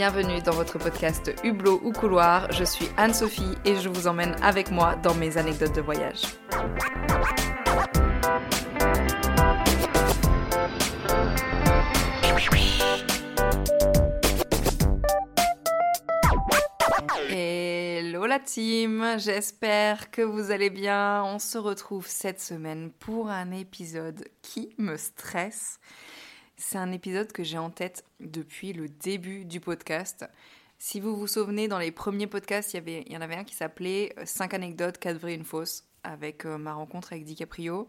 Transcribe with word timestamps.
Bienvenue 0.00 0.40
dans 0.40 0.52
votre 0.52 0.78
podcast 0.78 1.30
Hublot 1.44 1.78
ou 1.84 1.92
Couloir. 1.92 2.50
Je 2.52 2.64
suis 2.64 2.86
Anne-Sophie 2.96 3.54
et 3.66 3.76
je 3.76 3.90
vous 3.90 4.06
emmène 4.06 4.34
avec 4.40 4.70
moi 4.70 4.96
dans 4.96 5.14
mes 5.14 5.36
anecdotes 5.36 5.74
de 5.74 5.82
voyage. 5.82 6.22
Hello 17.28 18.24
la 18.24 18.38
team, 18.38 19.04
j'espère 19.18 20.10
que 20.10 20.22
vous 20.22 20.50
allez 20.50 20.70
bien. 20.70 21.22
On 21.24 21.38
se 21.38 21.58
retrouve 21.58 22.06
cette 22.06 22.40
semaine 22.40 22.90
pour 22.90 23.28
un 23.28 23.50
épisode 23.50 24.24
qui 24.40 24.70
me 24.78 24.96
stresse. 24.96 25.78
C'est 26.62 26.76
un 26.76 26.92
épisode 26.92 27.32
que 27.32 27.42
j'ai 27.42 27.56
en 27.56 27.70
tête 27.70 28.04
depuis 28.20 28.74
le 28.74 28.86
début 28.86 29.46
du 29.46 29.60
podcast. 29.60 30.28
Si 30.78 31.00
vous 31.00 31.16
vous 31.16 31.26
souvenez, 31.26 31.68
dans 31.68 31.78
les 31.78 31.90
premiers 31.90 32.26
podcasts, 32.26 32.74
il 32.74 33.10
y, 33.10 33.16
en 33.16 33.22
avait 33.22 33.36
un 33.36 33.44
qui 33.44 33.54
s'appelait 33.54 34.14
5 34.22 34.52
anecdotes, 34.52 34.98
4 34.98 35.16
vraies, 35.16 35.34
une 35.34 35.46
fausse, 35.46 35.84
avec 36.02 36.44
euh, 36.44 36.58
ma 36.58 36.74
rencontre 36.74 37.14
avec 37.14 37.24
DiCaprio. 37.24 37.88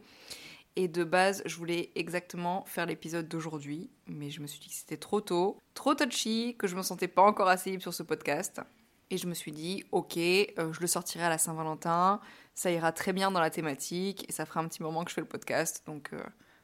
Et 0.78 0.88
de 0.88 1.04
base, 1.04 1.44
je 1.45 1.58
voulais 1.58 1.92
exactement 1.95 2.64
faire 2.66 2.86
l'épisode 2.86 3.28
d'aujourd'hui, 3.28 3.90
mais 4.08 4.30
je 4.30 4.40
me 4.40 4.48
suis 4.48 4.62
dit 4.62 4.70
que 4.70 4.73
c'était 4.73 4.95
trop 4.95 5.20
tôt, 5.20 5.58
trop 5.73 5.94
touchy, 5.94 6.56
que 6.58 6.67
je 6.67 6.78
me 6.78 6.81
sentais 6.81 7.09
pas 7.09 7.23
encore 7.23 7.50
assez 7.50 7.72
libre 7.72 7.84
sur 7.84 7.94
ce 7.94 8.03
podcast. 8.03 8.62
Et 9.09 9.17
je 9.17 9.28
me 9.28 9.34
suis 9.34 9.52
dit, 9.52 9.84
ok, 9.92 10.16
euh, 10.16 10.72
je 10.72 10.80
le 10.80 10.88
sortirai 10.88 11.26
à 11.26 11.30
la 11.30 11.38
Saint-Valentin, 11.38 12.22
ça 12.56 12.72
ira 12.72 12.94
très 12.94 13.12
bien 13.12 13.31
dans 13.31 13.42
la 13.42 13.50
thématique, 13.50 14.26
et 14.30 14.31
ça 14.31 14.45
fera 14.45 14.62
un 14.62 14.70
petit 14.70 14.81
moment 14.81 15.03
que 15.03 15.09
je 15.09 15.16
fais 15.16 15.22
le 15.22 15.28
podcast, 15.28 15.84
donc 15.86 16.14
euh, 16.14 16.23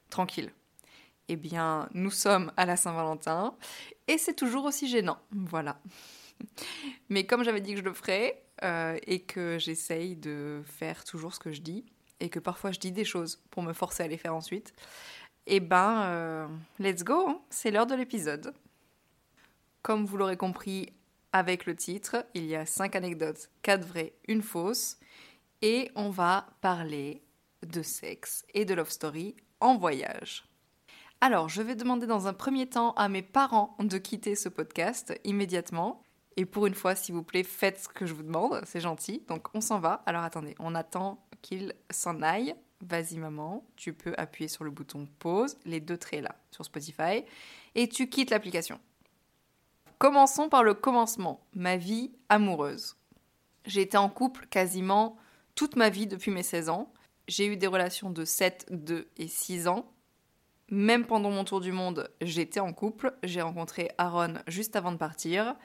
tranquille. 0.09 0.53
Eh 1.29 1.35
bien, 1.35 1.89
nous 1.93 2.11
sommes 2.11 2.51
à 2.57 2.65
la 2.65 2.77
Saint-Valentin, 2.77 3.55
et 4.07 4.17
c'est 4.17 4.33
toujours 4.33 4.65
aussi 4.65 4.87
gênant, 4.87 5.19
voilà. 5.31 5.79
Mais 7.09 7.25
comme 7.25 7.43
j'avais 7.43 7.61
dit 7.61 7.71
que 7.71 7.79
je 7.79 7.83
le 7.83 7.93
ferais, 7.93 8.43
euh, 8.63 8.97
et 9.05 9.19
que 9.19 9.57
j'essaye 9.59 10.15
de 10.15 10.61
faire 10.65 11.03
toujours 11.03 11.33
ce 11.33 11.39
que 11.39 11.51
je 11.51 11.61
dis, 11.61 11.85
et 12.19 12.29
que 12.29 12.39
parfois 12.39 12.71
je 12.71 12.79
dis 12.79 12.91
des 12.91 13.05
choses 13.05 13.41
pour 13.51 13.63
me 13.63 13.73
forcer 13.73 14.03
à 14.03 14.07
les 14.07 14.17
faire 14.17 14.35
ensuite, 14.35 14.73
eh 15.45 15.59
ben, 15.59 16.49
let's 16.79 17.03
go, 17.03 17.25
hein. 17.27 17.41
c'est 17.49 17.71
l'heure 17.71 17.87
de 17.87 17.95
l'épisode. 17.95 18.53
Comme 19.81 20.05
vous 20.05 20.17
l'aurez 20.17 20.35
compris, 20.35 20.91
avec 21.37 21.65
le 21.65 21.75
titre. 21.75 22.25
Il 22.33 22.45
y 22.45 22.55
a 22.55 22.65
5 22.65 22.95
anecdotes, 22.95 23.49
4 23.61 23.85
vraies, 23.85 24.13
une 24.27 24.41
fausse. 24.41 24.97
Et 25.61 25.91
on 25.95 26.09
va 26.09 26.47
parler 26.61 27.21
de 27.65 27.81
sexe 27.81 28.45
et 28.53 28.65
de 28.65 28.73
love 28.73 28.89
story 28.89 29.35
en 29.59 29.77
voyage. 29.77 30.46
Alors, 31.19 31.49
je 31.49 31.63
vais 31.63 31.75
demander 31.75 32.05
dans 32.05 32.27
un 32.27 32.33
premier 32.33 32.67
temps 32.67 32.91
à 32.93 33.09
mes 33.09 33.23
parents 33.23 33.75
de 33.79 33.97
quitter 33.97 34.35
ce 34.35 34.49
podcast 34.49 35.19
immédiatement. 35.23 36.03
Et 36.35 36.45
pour 36.45 36.67
une 36.67 36.75
fois, 36.75 36.93
s'il 36.93 37.15
vous 37.15 37.23
plaît, 37.23 37.43
faites 37.43 37.79
ce 37.79 37.89
que 37.89 38.05
je 38.05 38.13
vous 38.13 38.21
demande, 38.21 38.61
c'est 38.65 38.79
gentil. 38.79 39.23
Donc, 39.27 39.47
on 39.55 39.61
s'en 39.61 39.79
va. 39.79 40.03
Alors, 40.05 40.23
attendez, 40.23 40.53
on 40.59 40.75
attend 40.75 41.25
qu'ils 41.41 41.73
s'en 41.89 42.21
aillent. 42.21 42.53
Vas-y, 42.85 43.17
maman, 43.17 43.65
tu 43.75 43.93
peux 43.93 44.13
appuyer 44.17 44.47
sur 44.47 44.63
le 44.63 44.69
bouton 44.69 45.07
pause, 45.17 45.57
les 45.65 45.79
deux 45.79 45.97
traits 45.97 46.21
là, 46.21 46.35
sur 46.51 46.63
Spotify, 46.63 47.25
et 47.73 47.89
tu 47.89 48.07
quittes 48.07 48.29
l'application. 48.29 48.79
Commençons 49.97 50.47
par 50.47 50.63
le 50.63 50.75
commencement, 50.75 51.43
ma 51.55 51.77
vie 51.77 52.11
amoureuse. 52.29 52.95
J'ai 53.65 53.81
été 53.81 53.97
en 53.97 54.09
couple 54.09 54.45
quasiment 54.45 55.17
toute 55.55 55.75
ma 55.75 55.89
vie 55.89 56.05
depuis 56.05 56.29
mes 56.29 56.43
16 56.43 56.69
ans. 56.69 56.93
J'ai 57.27 57.47
eu 57.47 57.57
des 57.57 57.65
relations 57.65 58.11
de 58.11 58.23
7, 58.23 58.67
2 58.69 59.09
et 59.17 59.27
6 59.27 59.67
ans. 59.67 59.91
Même 60.69 61.05
pendant 61.05 61.31
mon 61.31 61.45
tour 61.45 61.61
du 61.61 61.71
monde, 61.71 62.09
j'étais 62.21 62.59
en 62.59 62.73
couple. 62.73 63.13
J'ai 63.23 63.41
rencontré 63.41 63.89
Aaron 63.97 64.33
juste 64.47 64.75
avant 64.75 64.91
de 64.91 64.97
partir. 64.97 65.55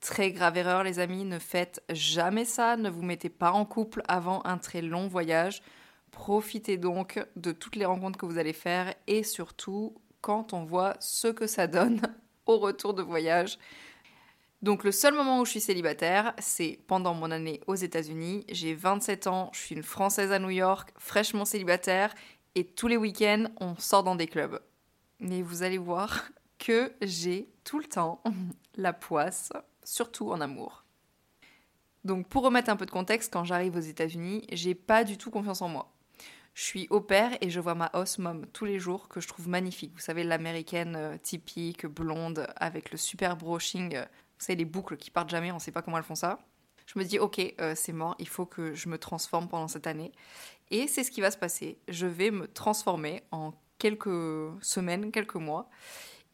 Très 0.00 0.30
grave 0.30 0.56
erreur 0.56 0.84
les 0.84 1.00
amis, 1.00 1.24
ne 1.24 1.38
faites 1.38 1.82
jamais 1.90 2.44
ça, 2.44 2.76
ne 2.76 2.88
vous 2.88 3.02
mettez 3.02 3.28
pas 3.30 3.50
en 3.50 3.64
couple 3.64 4.02
avant 4.06 4.42
un 4.44 4.58
très 4.58 4.82
long 4.82 5.08
voyage. 5.08 5.62
Profitez 6.12 6.76
donc 6.76 7.18
de 7.34 7.50
toutes 7.50 7.76
les 7.76 7.86
rencontres 7.86 8.18
que 8.18 8.26
vous 8.26 8.38
allez 8.38 8.52
faire 8.52 8.94
et 9.06 9.22
surtout 9.22 9.94
quand 10.20 10.52
on 10.52 10.64
voit 10.64 10.96
ce 11.00 11.28
que 11.28 11.46
ça 11.46 11.66
donne 11.66 12.00
au 12.46 12.58
retour 12.58 12.94
de 12.94 13.02
voyage. 13.02 13.58
Donc 14.62 14.84
le 14.84 14.92
seul 14.92 15.14
moment 15.14 15.40
où 15.40 15.44
je 15.44 15.50
suis 15.50 15.60
célibataire, 15.60 16.34
c'est 16.38 16.78
pendant 16.86 17.14
mon 17.14 17.30
année 17.30 17.60
aux 17.66 17.74
États-Unis. 17.74 18.44
J'ai 18.48 18.74
27 18.74 19.26
ans, 19.26 19.50
je 19.52 19.60
suis 19.60 19.74
une 19.74 19.82
Française 19.82 20.32
à 20.32 20.38
New 20.38 20.50
York, 20.50 20.92
fraîchement 20.98 21.44
célibataire, 21.44 22.14
et 22.56 22.64
tous 22.64 22.88
les 22.88 22.96
week-ends, 22.96 23.44
on 23.60 23.76
sort 23.76 24.02
dans 24.02 24.16
des 24.16 24.26
clubs. 24.26 24.60
Mais 25.20 25.42
vous 25.42 25.62
allez 25.62 25.76
voir 25.76 26.24
que 26.58 26.90
j'ai 27.02 27.48
tout 27.64 27.78
le 27.78 27.84
temps 27.84 28.22
la 28.76 28.94
poisse, 28.94 29.52
surtout 29.84 30.30
en 30.32 30.40
amour. 30.40 30.84
Donc 32.04 32.26
pour 32.28 32.42
remettre 32.42 32.70
un 32.70 32.76
peu 32.76 32.86
de 32.86 32.90
contexte, 32.90 33.30
quand 33.30 33.44
j'arrive 33.44 33.76
aux 33.76 33.80
États-Unis, 33.80 34.46
j'ai 34.50 34.74
pas 34.74 35.04
du 35.04 35.18
tout 35.18 35.30
confiance 35.30 35.60
en 35.60 35.68
moi. 35.68 35.92
Je 36.54 36.62
suis 36.62 36.86
au 36.88 37.02
père 37.02 37.36
et 37.42 37.50
je 37.50 37.60
vois 37.60 37.74
ma 37.74 37.86
house 37.86 38.16
mom 38.16 38.46
tous 38.54 38.64
les 38.64 38.78
jours 38.78 39.08
que 39.08 39.20
je 39.20 39.28
trouve 39.28 39.48
magnifique. 39.48 39.92
Vous 39.92 40.00
savez, 40.00 40.24
l'américaine 40.24 40.96
euh, 40.96 41.18
typique, 41.18 41.84
blonde, 41.84 42.46
avec 42.56 42.90
le 42.90 42.96
super 42.96 43.36
brushing. 43.36 43.96
Euh, 43.96 44.04
vous 44.04 44.44
savez, 44.46 44.56
les 44.56 44.64
boucles 44.64 44.96
qui 44.96 45.10
partent 45.10 45.28
jamais, 45.28 45.52
on 45.52 45.58
sait 45.58 45.72
pas 45.72 45.82
comment 45.82 45.98
elles 45.98 46.04
font 46.04 46.14
ça. 46.14 46.38
Je 46.86 46.98
me 46.98 47.04
dis, 47.04 47.18
ok, 47.18 47.40
euh, 47.60 47.74
c'est 47.76 47.92
mort, 47.92 48.14
il 48.18 48.28
faut 48.28 48.46
que 48.46 48.74
je 48.74 48.88
me 48.88 48.98
transforme 48.98 49.48
pendant 49.48 49.68
cette 49.68 49.86
année. 49.86 50.12
Et 50.70 50.86
c'est 50.86 51.04
ce 51.04 51.10
qui 51.10 51.20
va 51.20 51.30
se 51.30 51.38
passer. 51.38 51.78
Je 51.88 52.06
vais 52.06 52.30
me 52.30 52.46
transformer 52.46 53.22
en 53.30 53.52
quelques 53.78 54.08
semaines, 54.62 55.10
quelques 55.12 55.36
mois. 55.36 55.68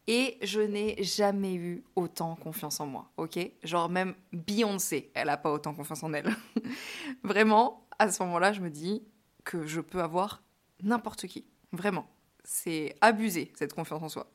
Et 0.07 0.39
je 0.43 0.61
n'ai 0.61 1.03
jamais 1.03 1.55
eu 1.55 1.85
autant 1.95 2.35
confiance 2.35 2.81
en 2.81 2.87
moi, 2.87 3.11
ok? 3.17 3.39
Genre 3.63 3.89
même 3.89 4.15
Beyoncé, 4.33 5.13
elle 5.15 5.29
n'a 5.29 5.37
pas 5.37 5.53
autant 5.53 5.75
confiance 5.75 6.03
en 6.03 6.13
elle. 6.13 6.29
Vraiment, 7.23 7.87
à 8.01 8.11
ce 8.11 8.21
moment-là, 8.25 8.53
je 8.53 8.61
me 8.61 8.69
dis, 8.69 9.05
que 9.45 9.67
je 9.67 9.81
peux 9.81 10.01
avoir 10.01 10.43
n'importe 10.83 11.27
qui. 11.27 11.47
Vraiment. 11.73 12.07
C'est 12.45 12.97
abusé, 13.01 13.53
cette 13.55 13.75
confiance 13.75 14.03
en 14.03 14.09
soi. 14.09 14.27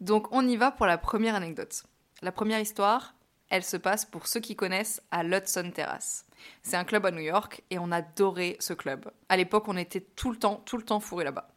Donc 0.00 0.28
on 0.32 0.46
y 0.46 0.56
va 0.56 0.70
pour 0.70 0.86
la 0.86 0.98
première 0.98 1.34
anecdote. 1.34 1.84
La 2.22 2.32
première 2.32 2.60
histoire, 2.60 3.14
elle 3.48 3.64
se 3.64 3.76
passe 3.76 4.04
pour 4.04 4.26
ceux 4.26 4.40
qui 4.40 4.56
connaissent 4.56 5.02
à 5.10 5.22
l'Hudson 5.22 5.70
Terrace. 5.74 6.26
C'est 6.62 6.76
un 6.76 6.84
club 6.84 7.06
à 7.06 7.10
New 7.10 7.20
York 7.20 7.62
et 7.70 7.78
on 7.78 7.92
adorait 7.92 8.56
ce 8.60 8.72
club. 8.72 9.10
À 9.28 9.36
l'époque, 9.36 9.68
on 9.68 9.76
était 9.76 10.00
tout 10.00 10.30
le 10.30 10.36
temps, 10.36 10.62
tout 10.66 10.76
le 10.76 10.82
temps 10.82 11.00
fourré 11.00 11.24
là-bas. 11.24 11.48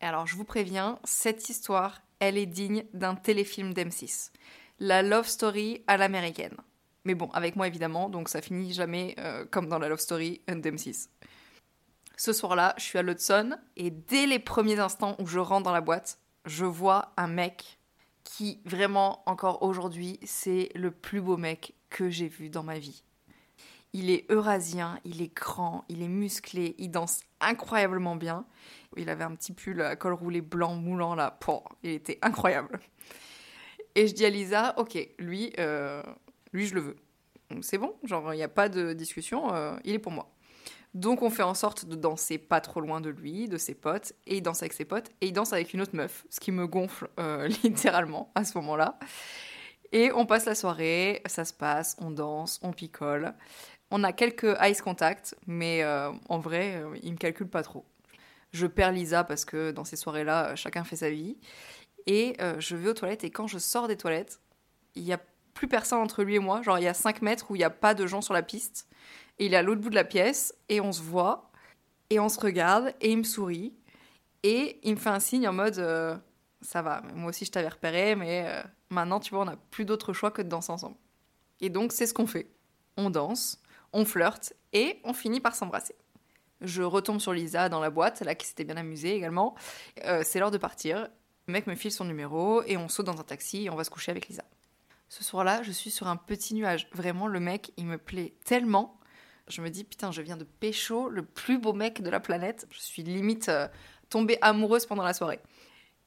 Et 0.00 0.04
alors, 0.04 0.26
je 0.26 0.36
vous 0.36 0.44
préviens, 0.44 0.98
cette 1.04 1.48
histoire, 1.48 2.00
elle 2.20 2.38
est 2.38 2.46
digne 2.46 2.84
d'un 2.92 3.14
téléfilm 3.14 3.72
d'M6. 3.72 4.30
La 4.78 5.02
love 5.02 5.26
story 5.26 5.82
à 5.86 5.96
l'américaine. 5.96 6.56
Mais 7.04 7.14
bon, 7.14 7.30
avec 7.32 7.56
moi 7.56 7.66
évidemment, 7.66 8.08
donc 8.08 8.28
ça 8.28 8.42
finit 8.42 8.72
jamais 8.72 9.14
euh, 9.18 9.44
comme 9.46 9.68
dans 9.68 9.78
la 9.78 9.88
love 9.88 10.00
story 10.00 10.42
d'M6. 10.48 11.08
Ce 12.16 12.32
soir-là, 12.32 12.74
je 12.78 12.82
suis 12.82 12.98
à 12.98 13.02
l'Hudson 13.02 13.56
et 13.76 13.90
dès 13.90 14.26
les 14.26 14.38
premiers 14.38 14.80
instants 14.80 15.16
où 15.18 15.26
je 15.26 15.38
rentre 15.38 15.64
dans 15.64 15.72
la 15.72 15.80
boîte, 15.80 16.18
je 16.46 16.64
vois 16.64 17.12
un 17.16 17.28
mec 17.28 17.75
qui 18.26 18.60
vraiment 18.64 19.22
encore 19.26 19.62
aujourd'hui, 19.62 20.18
c'est 20.24 20.70
le 20.74 20.90
plus 20.90 21.20
beau 21.20 21.36
mec 21.36 21.74
que 21.90 22.10
j'ai 22.10 22.26
vu 22.26 22.50
dans 22.50 22.64
ma 22.64 22.78
vie. 22.78 23.04
Il 23.92 24.10
est 24.10 24.30
eurasien, 24.30 24.98
il 25.04 25.22
est 25.22 25.32
grand, 25.34 25.84
il 25.88 26.02
est 26.02 26.08
musclé, 26.08 26.74
il 26.78 26.90
danse 26.90 27.20
incroyablement 27.40 28.16
bien. 28.16 28.44
Il 28.96 29.08
avait 29.10 29.22
un 29.22 29.34
petit 29.36 29.52
pull 29.52 29.80
à 29.80 29.94
col 29.94 30.12
roulé 30.12 30.40
blanc 30.40 30.74
moulant 30.74 31.14
là, 31.14 31.38
il 31.84 31.90
était 31.90 32.18
incroyable. 32.20 32.80
Et 33.94 34.08
je 34.08 34.14
dis 34.14 34.26
à 34.26 34.30
Lisa, 34.30 34.74
ok, 34.76 34.98
lui, 35.18 35.52
euh, 35.58 36.02
lui 36.52 36.66
je 36.66 36.74
le 36.74 36.80
veux. 36.80 36.96
C'est 37.62 37.78
bon, 37.78 37.94
genre 38.02 38.34
il 38.34 38.38
n'y 38.38 38.42
a 38.42 38.48
pas 38.48 38.68
de 38.68 38.92
discussion, 38.92 39.54
euh, 39.54 39.76
il 39.84 39.94
est 39.94 40.00
pour 40.00 40.12
moi. 40.12 40.35
Donc 40.96 41.20
on 41.20 41.28
fait 41.28 41.42
en 41.42 41.52
sorte 41.52 41.84
de 41.84 41.94
danser 41.94 42.38
pas 42.38 42.62
trop 42.62 42.80
loin 42.80 43.02
de 43.02 43.10
lui, 43.10 43.48
de 43.48 43.58
ses 43.58 43.74
potes, 43.74 44.14
et 44.26 44.38
il 44.38 44.40
danse 44.40 44.62
avec 44.62 44.72
ses 44.72 44.86
potes, 44.86 45.10
et 45.20 45.26
il 45.26 45.32
danse 45.34 45.52
avec 45.52 45.74
une 45.74 45.82
autre 45.82 45.94
meuf, 45.94 46.24
ce 46.30 46.40
qui 46.40 46.52
me 46.52 46.66
gonfle 46.66 47.10
euh, 47.20 47.48
littéralement 47.64 48.32
à 48.34 48.44
ce 48.44 48.56
moment-là. 48.56 48.98
Et 49.92 50.10
on 50.12 50.24
passe 50.24 50.46
la 50.46 50.54
soirée, 50.54 51.20
ça 51.26 51.44
se 51.44 51.52
passe, 51.52 51.98
on 52.00 52.10
danse, 52.10 52.58
on 52.62 52.72
picole. 52.72 53.34
On 53.90 54.04
a 54.04 54.14
quelques 54.14 54.56
ice 54.62 54.80
contact, 54.80 55.36
mais 55.46 55.82
euh, 55.82 56.12
en 56.30 56.38
vrai, 56.38 56.76
euh, 56.76 56.96
il 57.02 57.12
me 57.12 57.18
calcule 57.18 57.48
pas 57.48 57.62
trop. 57.62 57.84
Je 58.52 58.66
perds 58.66 58.92
Lisa 58.92 59.22
parce 59.22 59.44
que 59.44 59.72
dans 59.72 59.84
ces 59.84 59.96
soirées-là, 59.96 60.56
chacun 60.56 60.82
fait 60.84 60.96
sa 60.96 61.10
vie. 61.10 61.36
Et 62.06 62.38
je 62.58 62.74
vais 62.74 62.88
aux 62.88 62.94
toilettes, 62.94 63.24
et 63.24 63.30
quand 63.30 63.48
je 63.48 63.58
sors 63.58 63.86
des 63.86 63.96
toilettes, 63.96 64.40
il 64.94 65.02
y 65.02 65.12
a 65.12 65.20
plus 65.52 65.68
personne 65.68 65.98
entre 65.98 66.22
lui 66.22 66.36
et 66.36 66.38
moi. 66.38 66.62
Genre, 66.62 66.78
il 66.78 66.84
y 66.84 66.88
a 66.88 66.94
5 66.94 67.20
mètres 67.20 67.50
où 67.50 67.56
il 67.56 67.58
n'y 67.58 67.64
a 67.64 67.70
pas 67.70 67.92
de 67.92 68.06
gens 68.06 68.22
sur 68.22 68.32
la 68.32 68.42
piste. 68.42 68.88
Il 69.38 69.54
est 69.54 69.56
à 69.56 69.62
l'autre 69.62 69.80
bout 69.80 69.90
de 69.90 69.94
la 69.94 70.04
pièce 70.04 70.54
et 70.68 70.80
on 70.80 70.92
se 70.92 71.02
voit 71.02 71.50
et 72.10 72.20
on 72.20 72.28
se 72.28 72.40
regarde 72.40 72.94
et 73.00 73.10
il 73.10 73.18
me 73.18 73.22
sourit 73.24 73.74
et 74.42 74.78
il 74.82 74.94
me 74.94 74.98
fait 74.98 75.10
un 75.10 75.20
signe 75.20 75.48
en 75.48 75.52
mode 75.52 75.78
euh, 75.78 76.16
ça 76.60 76.82
va, 76.82 77.02
moi 77.14 77.30
aussi 77.30 77.44
je 77.44 77.50
t'avais 77.50 77.68
repéré, 77.68 78.16
mais 78.16 78.44
euh, 78.46 78.62
maintenant 78.90 79.20
tu 79.20 79.30
vois, 79.30 79.42
on 79.42 79.46
n'a 79.46 79.56
plus 79.70 79.84
d'autre 79.84 80.12
choix 80.12 80.30
que 80.30 80.42
de 80.42 80.48
danser 80.48 80.72
ensemble. 80.72 80.96
Et 81.60 81.70
donc 81.70 81.92
c'est 81.92 82.06
ce 82.06 82.14
qu'on 82.14 82.26
fait. 82.26 82.50
On 82.96 83.10
danse, 83.10 83.60
on 83.92 84.04
flirte 84.04 84.54
et 84.72 85.00
on 85.04 85.12
finit 85.12 85.40
par 85.40 85.54
s'embrasser. 85.54 85.94
Je 86.62 86.82
retombe 86.82 87.20
sur 87.20 87.32
Lisa 87.32 87.68
dans 87.68 87.80
la 87.80 87.90
boîte, 87.90 88.22
là 88.22 88.34
qui 88.34 88.46
s'était 88.46 88.64
bien 88.64 88.76
amusée 88.76 89.14
également. 89.14 89.54
Euh, 90.04 90.22
c'est 90.24 90.38
l'heure 90.38 90.50
de 90.50 90.58
partir. 90.58 91.08
Le 91.46 91.52
mec 91.52 91.66
me 91.66 91.74
file 91.74 91.92
son 91.92 92.04
numéro 92.04 92.62
et 92.62 92.76
on 92.76 92.88
saute 92.88 93.06
dans 93.06 93.20
un 93.20 93.24
taxi 93.24 93.64
et 93.64 93.70
on 93.70 93.76
va 93.76 93.84
se 93.84 93.90
coucher 93.90 94.10
avec 94.10 94.28
Lisa. 94.28 94.44
Ce 95.08 95.22
soir-là, 95.22 95.62
je 95.62 95.70
suis 95.70 95.90
sur 95.90 96.08
un 96.08 96.16
petit 96.16 96.54
nuage. 96.54 96.88
Vraiment, 96.92 97.28
le 97.28 97.38
mec, 97.38 97.72
il 97.76 97.86
me 97.86 97.98
plaît 97.98 98.34
tellement. 98.44 98.98
Je 99.48 99.60
me 99.60 99.70
dis, 99.70 99.84
putain, 99.84 100.10
je 100.10 100.22
viens 100.22 100.36
de 100.36 100.44
pécho 100.44 101.08
le 101.08 101.24
plus 101.24 101.58
beau 101.58 101.72
mec 101.72 102.02
de 102.02 102.10
la 102.10 102.20
planète. 102.20 102.66
Je 102.70 102.80
suis 102.80 103.02
limite 103.02 103.48
euh, 103.48 103.68
tombée 104.10 104.38
amoureuse 104.40 104.86
pendant 104.86 105.04
la 105.04 105.14
soirée. 105.14 105.40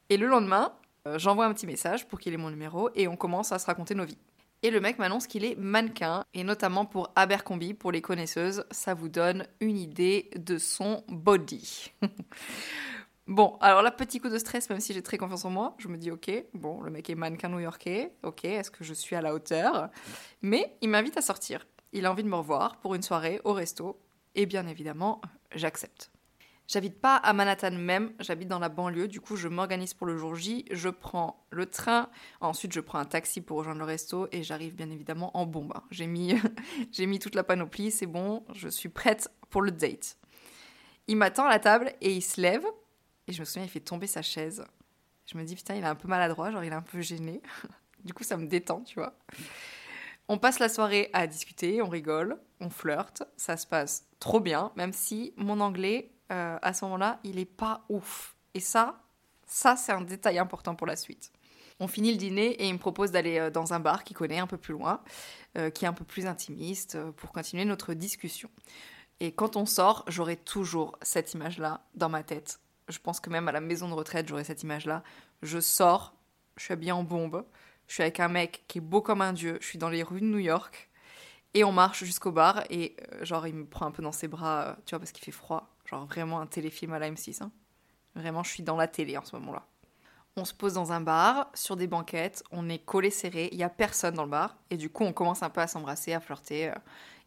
Et 0.10 0.18
le 0.18 0.28
lendemain, 0.28 0.74
euh, 1.08 1.18
j'envoie 1.18 1.46
un 1.46 1.54
petit 1.54 1.68
message 1.68 2.08
pour 2.08 2.20
qu'il 2.20 2.34
ait 2.34 2.38
mon 2.38 2.50
numéro 2.50 2.90
et 2.96 3.08
on 3.08 3.16
commence 3.16 3.52
à 3.52 3.60
se 3.60 3.66
raconter 3.66 3.96
nos 3.96 4.06
vies. 4.06 4.18
Et 4.62 4.72
le 4.72 4.82
mec 4.82 5.00
m'annonce 5.00 5.26
qu'il 5.26 5.46
est 5.46 5.56
mannequin, 5.58 6.26
et 6.34 6.44
notamment 6.44 6.86
pour 6.86 7.14
Abercrombie, 7.16 7.74
pour 7.74 7.94
les 7.94 8.02
connaisseuses, 8.02 8.66
ça 8.72 8.94
vous 8.94 9.08
donne 9.08 9.46
une 9.62 9.78
idée 9.78 10.30
de 10.36 10.58
son 10.58 11.02
body. 11.08 11.94
bon, 13.28 13.58
alors 13.62 13.82
là, 13.82 13.92
petit 13.92 14.20
coup 14.20 14.28
de 14.28 14.38
stress, 14.38 14.70
même 14.70 14.82
si 14.82 14.92
j'ai 14.92 15.02
très 15.02 15.18
confiance 15.18 15.46
en 15.46 15.50
moi, 15.50 15.76
je 15.78 15.88
me 15.88 15.96
dis, 15.98 16.12
ok, 16.12 16.30
bon, 16.54 16.82
le 16.82 16.92
mec 16.92 17.10
est 17.10 17.16
mannequin 17.16 17.48
new-yorkais, 17.48 18.12
ok, 18.24 18.44
est-ce 18.44 18.70
que 18.70 18.84
je 18.84 18.94
suis 18.94 19.16
à 19.16 19.22
la 19.22 19.34
hauteur? 19.34 19.90
Mais 20.42 20.76
il 20.82 20.90
m'invite 20.90 21.16
à 21.16 21.22
sortir. 21.22 21.66
Il 21.94 22.06
a 22.06 22.12
envie 22.12 22.24
de 22.24 22.30
me 22.30 22.36
revoir 22.36 22.78
pour 22.78 22.96
une 22.96 23.02
soirée 23.02 23.42
au 23.44 23.54
resto, 23.54 24.00
et 24.36 24.46
bien 24.46 24.68
évidemment, 24.68 25.22
j'accepte. 25.54 26.12
J'habite 26.70 27.02
pas 27.02 27.16
à 27.16 27.34
Manhattan 27.34 27.72
même, 27.72 28.14
j'habite 28.20 28.48
dans 28.48 28.60
la 28.60 28.70
banlieue, 28.70 29.08
du 29.08 29.20
coup 29.20 29.36
je 29.36 29.48
m'organise 29.48 29.96
pour 29.96 30.06
le 30.06 30.16
jour 30.18 30.36
J, 30.36 30.66
je 30.70 30.90
prends 30.90 31.44
le 31.50 31.66
train, 31.66 32.12
ensuite 32.42 32.74
je 32.74 32.80
prends 32.80 33.00
un 33.00 33.06
taxi 33.06 33.42
pour 33.42 33.58
rejoindre 33.58 33.80
le 33.80 33.86
resto 33.86 34.28
et 34.32 34.44
j'arrive 34.44 34.76
bien 34.76 34.92
évidemment 34.92 35.36
en 35.36 35.48
bombe. 35.48 35.74
J'ai 35.90 36.06
mis, 36.06 36.36
j'ai 36.92 37.08
mis 37.08 37.18
toute 37.18 37.34
la 37.34 37.44
panoplie, 37.44 37.90
c'est 37.90 38.06
bon, 38.06 38.46
je 38.54 38.70
suis 38.70 38.90
prête 38.90 39.32
pour 39.50 39.64
le 39.64 39.72
date. 39.72 40.20
Il 41.08 41.18
m'attend 41.18 41.48
à 41.48 41.50
la 41.50 41.58
table 41.58 41.92
et 42.02 42.14
il 42.14 42.22
se 42.22 42.40
lève 42.40 42.64
et 43.28 43.34
je 43.34 43.40
me 43.40 43.46
souviens 43.46 43.64
il 43.64 43.70
fait 43.70 43.80
tomber 43.80 44.06
sa 44.06 44.22
chaise. 44.22 44.64
Je 45.26 45.40
me 45.40 45.44
dis 45.46 45.56
putain 45.56 45.74
il 45.74 45.84
est 45.84 45.88
un 45.88 45.96
peu 45.96 46.08
maladroit, 46.08 46.52
genre 46.52 46.64
il 46.64 46.72
est 46.72 46.76
un 46.76 46.84
peu 46.84 47.02
gêné. 47.02 47.42
du 48.06 48.14
coup 48.14 48.24
ça 48.24 48.38
me 48.38 48.46
détend, 48.46 48.82
tu 48.82 49.00
vois. 49.00 49.18
On 50.32 50.38
passe 50.38 50.60
la 50.60 50.70
soirée 50.70 51.10
à 51.12 51.26
discuter, 51.26 51.82
on 51.82 51.90
rigole, 51.90 52.38
on 52.62 52.70
flirte, 52.70 53.24
ça 53.36 53.58
se 53.58 53.66
passe 53.66 54.06
trop 54.20 54.40
bien, 54.40 54.72
même 54.76 54.94
si 54.94 55.34
mon 55.38 55.60
anglais 55.60 56.12
euh, 56.32 56.60
à 56.62 56.72
ce 56.72 56.86
moment-là, 56.86 57.20
il 57.24 57.40
est 57.40 57.46
pas 57.46 57.84
ouf. 57.90 58.36
Et 58.54 58.60
ça, 58.60 59.02
ça 59.48 59.76
c'est 59.76 59.92
un 59.92 60.02
détail 60.02 60.38
important 60.38 60.76
pour 60.76 60.86
la 60.86 60.96
suite. 60.96 61.32
On 61.80 61.88
finit 61.88 62.12
le 62.12 62.18
dîner 62.18 62.52
et 62.62 62.68
il 62.68 62.74
me 62.74 62.78
propose 62.78 63.10
d'aller 63.10 63.40
euh, 63.40 63.50
dans 63.50 63.74
un 63.74 63.80
bar 63.80 64.04
qu'il 64.04 64.16
connaît 64.16 64.38
un 64.38 64.46
peu 64.46 64.58
plus 64.58 64.74
loin, 64.74 65.02
euh, 65.58 65.72
qui 65.72 65.86
est 65.86 65.88
un 65.88 65.94
peu 65.94 66.06
plus 66.06 66.28
intimiste, 66.28 66.96
pour 67.14 67.32
continuer 67.32 67.66
notre 67.66 67.96
discussion. 67.96 68.52
Et 69.20 69.32
quand 69.32 69.56
on 69.56 69.66
sort, 69.66 70.06
j'aurai 70.08 70.38
toujours 70.38 70.96
cette 71.02 71.34
image-là 71.34 71.82
dans 71.96 72.10
ma 72.10 72.22
tête. 72.22 72.60
Je 72.88 73.00
pense 73.00 73.20
que 73.20 73.32
même 73.32 73.48
à 73.48 73.52
la 73.52 73.62
maison 73.62 73.90
de 73.90 73.96
retraite, 73.96 74.28
j'aurai 74.28 74.44
cette 74.44 74.62
image-là. 74.62 75.02
Je 75.42 75.60
sors, 75.60 76.14
je 76.56 76.66
suis 76.66 76.74
habillée 76.74 76.92
en 76.92 77.04
bombe, 77.04 77.46
je 77.90 77.96
suis 77.96 78.04
avec 78.04 78.20
un 78.20 78.28
mec 78.28 78.64
qui 78.68 78.78
est 78.78 78.82
beau 78.82 79.02
comme 79.02 79.22
un 79.22 79.34
dieu, 79.34 79.58
je 79.60 79.66
suis 79.66 79.80
dans 79.80 79.90
les 79.90 80.04
rues 80.04 80.22
de 80.22 80.26
New 80.26 80.38
York, 80.38 80.90
et 81.56 81.64
on 81.64 81.72
marche 81.72 82.04
jusqu'au 82.04 82.32
bar, 82.32 82.64
et 82.70 82.96
genre 83.22 83.48
il 83.48 83.56
me 83.56 83.66
prend 83.66 83.88
un 83.88 83.92
peu 83.92 84.04
dans 84.04 84.12
ses 84.12 84.28
bras, 84.28 84.78
tu 84.86 84.92
vois, 84.92 85.00
parce 85.00 85.12
qu'il 85.12 85.24
fait 85.24 85.32
froid. 85.32 85.68
Genre 85.86 86.06
vraiment 86.06 86.40
un 86.40 86.46
téléfilm 86.46 86.94
à 86.94 87.00
la 87.00 87.10
M6. 87.10 87.44
Hein. 87.44 87.52
Vraiment, 88.16 88.44
je 88.44 88.52
suis 88.52 88.62
dans 88.62 88.78
la 88.78 88.88
télé 88.88 89.18
en 89.18 89.26
ce 89.26 89.36
moment-là. 89.38 89.66
On 90.36 90.46
se 90.46 90.54
pose 90.54 90.74
dans 90.74 90.92
un 90.92 91.02
bar, 91.02 91.50
sur 91.56 91.76
des 91.76 91.88
banquettes, 91.88 92.44
on 92.52 92.70
est 92.70 92.78
collés 92.78 93.10
serrés, 93.10 93.50
il 93.52 93.58
n'y 93.58 93.64
a 93.64 93.70
personne 93.70 94.14
dans 94.14 94.24
le 94.24 94.30
bar, 94.30 94.56
et 94.70 94.78
du 94.78 94.92
coup 94.92 95.04
on 95.04 95.12
commence 95.12 95.42
un 95.42 95.50
peu 95.50 95.60
à 95.60 95.68
s'embrasser, 95.68 96.14
à 96.14 96.20
flirter, 96.20 96.70
euh, 96.70 96.76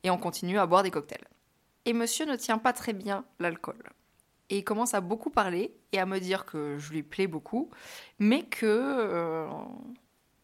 et 0.05 0.11
on 0.11 0.19
continue 0.19 0.61
à 0.61 0.67
boire 0.67 0.85
des 0.85 0.93
cocktails. 0.93 1.26
Et 1.85 1.93
monsieur 1.93 2.25
ne 2.25 2.37
tient 2.37 2.58
pas 2.58 2.73
très 2.73 2.93
bien 2.93 3.25
l'alcool. 3.41 3.82
Et 4.49 4.58
il 4.58 4.65
commence 4.65 4.94
à 4.94 5.00
beaucoup 5.00 5.31
parler 5.31 5.75
et 5.91 5.99
à 5.99 6.06
me 6.06 6.20
dire 6.20 6.44
que 6.44 6.79
je 6.79 6.93
lui 6.93 7.03
plais 7.03 7.26
beaucoup, 7.26 7.70
mais 8.20 8.44
que... 8.44 8.67
Euh, 8.67 9.49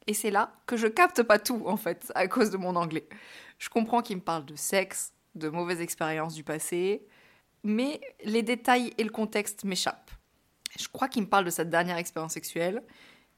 et 0.08 0.14
c'est 0.14 0.30
là 0.30 0.54
que 0.66 0.76
je 0.76 0.88
capte 0.88 1.22
pas 1.22 1.38
tout, 1.38 1.62
en 1.66 1.76
fait, 1.76 2.10
à 2.14 2.26
cause 2.26 2.50
de 2.50 2.56
mon 2.56 2.74
anglais. 2.74 3.06
Je 3.58 3.68
comprends 3.68 4.00
qu'il 4.02 4.16
me 4.16 4.22
parle 4.22 4.46
de 4.46 4.56
sexe, 4.56 5.12
de 5.34 5.50
mauvaises 5.50 5.82
expériences 5.82 6.34
du 6.34 6.42
passé, 6.42 7.06
mais 7.62 8.00
les 8.24 8.42
détails 8.42 8.92
et 8.96 9.04
le 9.04 9.10
contexte 9.10 9.64
m'échappent. 9.64 10.10
Je 10.78 10.88
crois 10.88 11.08
qu'il 11.08 11.22
me 11.22 11.28
parle 11.28 11.44
de 11.44 11.50
sa 11.50 11.64
dernière 11.64 11.98
expérience 11.98 12.32
sexuelle, 12.32 12.82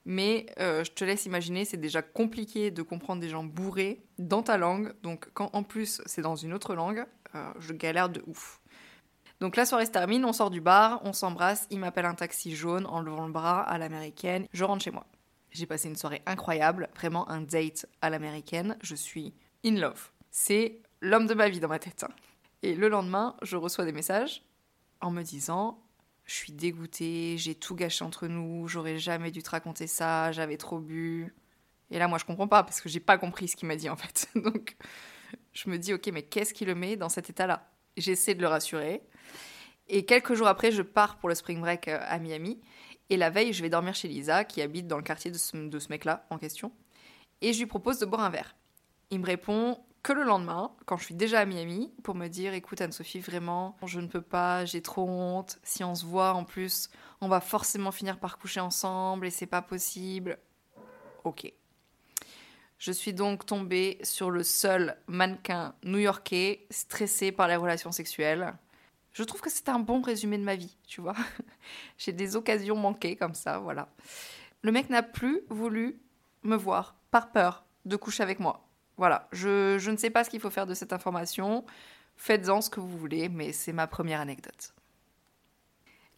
mais 0.05 0.47
euh, 0.61 0.85
je 0.85 0.93
te 0.93 1.05
laisse 1.05 1.27
imaginer, 1.27 1.65
c'est 1.65 1.77
déjà 1.77 2.03
compliqué 2.03 2.71
de 2.71 2.83
comprendre 2.83 3.21
des 3.21 3.29
gens 3.29 3.45
bourrés 3.45 4.05
dans 4.19 4.43
ta 4.43 4.57
langue, 4.57 4.95
donc 5.03 5.29
quand 5.35 5.51
en 5.53 5.65
plus 5.65 6.01
c'est 6.07 6.23
dans 6.23 6.37
une 6.37 6.55
autre 6.55 6.75
langue, 6.75 7.05
euh, 7.35 7.53
je 7.59 7.73
galère 7.73 8.09
de 8.09 8.23
ouf. 8.27 8.61
Donc 9.41 9.57
la 9.57 9.67
soirée 9.67 9.87
se 9.87 9.91
termine, 9.91 10.25
on 10.25 10.33
sort 10.33 10.51
du 10.51 10.61
bar, 10.61 11.01
on 11.05 11.13
s'embrasse, 11.13 11.67
il 11.71 11.81
m'appelle 11.81 12.07
un 12.07 12.15
taxi 12.15 12.55
jaune 12.55 12.87
en 12.87 13.01
levant 13.01 13.27
le 13.27 13.33
bras 13.33 13.61
à 13.63 13.77
l'américaine, 13.77 14.47
je 14.53 14.65
rentre 14.65 14.85
chez 14.85 14.91
moi. 14.91 15.07
J'ai 15.51 15.67
passé 15.67 15.89
une 15.89 15.97
soirée 15.97 16.23
incroyable, 16.27 16.89
vraiment 16.95 17.29
un 17.29 17.41
date 17.41 17.87
à 18.03 18.11
l'américaine, 18.11 18.77
je 18.83 18.95
suis 18.95 19.35
in 19.65 19.77
love. 19.77 20.11
C'est 20.31 20.81
l'homme 21.01 21.27
de 21.27 21.35
ma 21.35 21.49
vie 21.49 21.61
dans 21.61 21.69
ma 21.69 21.79
tête. 21.79 22.05
Hein. 22.05 22.15
Et 22.63 22.75
le 22.75 22.89
lendemain, 22.89 23.37
je 23.43 23.57
reçois 23.57 23.85
des 23.85 23.93
messages 23.93 24.45
en 25.01 25.11
me 25.11 25.23
disant 25.23 25.83
Je 26.25 26.35
suis 26.35 26.53
dégoûtée, 26.53 27.37
j'ai 27.39 27.55
tout 27.55 27.75
gâché 27.75 28.05
entre 28.05 28.29
nous, 28.29 28.69
j'aurais 28.69 28.99
jamais 28.99 29.31
dû 29.31 29.43
te 29.43 29.51
raconter 29.51 29.87
ça, 29.87 30.31
j'avais 30.33 30.57
trop 30.57 30.79
bu. 30.79 31.35
Et 31.91 31.99
là, 31.99 32.07
moi, 32.07 32.19
je 32.19 32.25
comprends 32.25 32.49
pas 32.49 32.63
parce 32.63 32.81
que 32.81 32.89
j'ai 32.89 33.01
pas 33.01 33.19
compris 33.19 33.49
ce 33.49 33.57
qu'il 33.57 33.67
m'a 33.67 33.77
dit 33.77 33.89
en 33.89 33.97
fait. 33.97 34.29
Donc, 34.37 34.77
je 35.53 35.69
me 35.69 35.79
dis 35.79 35.95
Ok, 35.95 36.09
mais 36.13 36.23
qu'est-ce 36.23 36.55
qui 36.55 36.65
le 36.65 36.75
met 36.75 36.97
dans 36.97 37.09
cet 37.09 37.31
état-là? 37.31 37.69
J'essaie 37.97 38.35
de 38.35 38.41
le 38.41 38.49
rassurer. 38.49 39.03
Et 39.93 40.05
quelques 40.05 40.35
jours 40.35 40.47
après, 40.47 40.71
je 40.71 40.83
pars 40.83 41.17
pour 41.17 41.29
le 41.29 41.35
spring 41.35 41.61
break 41.61 41.89
euh, 41.89 41.99
à 42.03 42.21
Miami. 42.21 42.61
Et 43.11 43.17
la 43.17 43.29
veille, 43.29 43.53
je 43.53 43.61
vais 43.61 43.69
dormir 43.69 43.93
chez 43.93 44.07
Lisa, 44.07 44.45
qui 44.45 44.63
habite 44.63 44.87
dans 44.87 44.97
le 44.97 45.03
quartier 45.03 45.33
de 45.33 45.37
ce, 45.37 45.57
de 45.57 45.79
ce 45.81 45.89
mec-là 45.89 46.27
en 46.31 46.39
question. 46.39 46.71
Et 47.41 47.53
je 47.53 47.59
lui 47.59 47.67
propose 47.67 47.99
de 47.99 48.07
boire 48.07 48.23
un 48.23 48.31
verre. 48.31 48.55
Il 49.11 49.19
me 49.19 49.27
répond 49.27 49.81
que 50.05 50.13
le 50.13 50.23
lendemain, 50.23 50.71
quand 50.87 50.97
je 50.97 51.07
suis 51.07 51.15
déjà 51.17 51.41
à 51.41 51.45
Miami, 51.45 51.93
pour 52.05 52.15
me 52.15 52.29
dire 52.29 52.55
écoute 52.55 52.81
Anne-Sophie, 52.81 53.19
vraiment, 53.19 53.77
je 53.85 53.99
ne 53.99 54.07
peux 54.07 54.23
pas, 54.23 54.65
j'ai 54.65 54.81
trop 54.81 55.09
honte. 55.09 55.59
Si 55.65 55.83
on 55.83 55.97
se 55.97 56.07
voit 56.07 56.35
en 56.35 56.45
plus, 56.45 56.89
on 57.21 57.27
va 57.27 57.41
forcément 57.41 57.91
finir 57.91 58.21
par 58.21 58.39
coucher 58.39 58.61
ensemble 58.61 59.27
et 59.27 59.31
c'est 59.31 59.47
pas 59.47 59.61
possible. 59.61 60.39
Ok. 61.25 61.53
Je 62.79 62.93
suis 62.93 63.13
donc 63.13 63.45
tombée 63.45 63.99
sur 64.05 64.31
le 64.31 64.45
seul 64.45 64.97
mannequin 65.09 65.75
new-yorkais 65.83 66.67
stressé 66.71 67.33
par 67.33 67.49
les 67.49 67.57
relations 67.57 67.93
sexuelles. 67.93 68.55
Je 69.13 69.25
trouve 69.25 69.41
que 69.41 69.51
c'est 69.51 69.69
un 69.69 69.79
bon 69.79 70.01
résumé 70.03 70.39
de 70.39 70.45
ma 70.45 70.57
vie, 70.57 70.77
tu 70.87 71.01
vois. 71.01 71.17
j'ai 71.99 72.13
des 72.13 72.37
occasions 72.37 72.77
manquées 72.77 73.17
comme 73.17 73.35
ça, 73.35 73.59
voilà. 73.59 73.89
Le 74.63 74.73
mec 74.73 74.91
n'a 74.91 75.03
plus 75.03 75.41
voulu 75.49 76.01
me 76.43 76.57
voir 76.57 76.95
par 77.11 77.33
peur 77.33 77.65
de 77.85 77.97
coucher 77.97 78.23
avec 78.23 78.41
moi. 78.41 78.69
Voilà, 78.97 79.29
je, 79.33 79.89
ne 79.91 79.97
sais 79.97 80.11
pas 80.11 80.25
ce 80.25 80.31
qu'il 80.31 80.41
faut 80.41 80.51
faire 80.51 80.67
de 80.67 80.75
cette 80.75 80.93
information. 80.93 81.65
Faites-en 82.17 82.61
ce 82.61 82.69
que 82.69 82.81
vous 82.81 82.99
voulez, 82.99 83.29
mais 83.29 83.53
c'est 83.53 83.73
ma 83.73 83.87
première 83.87 84.21
anecdote. 84.21 84.75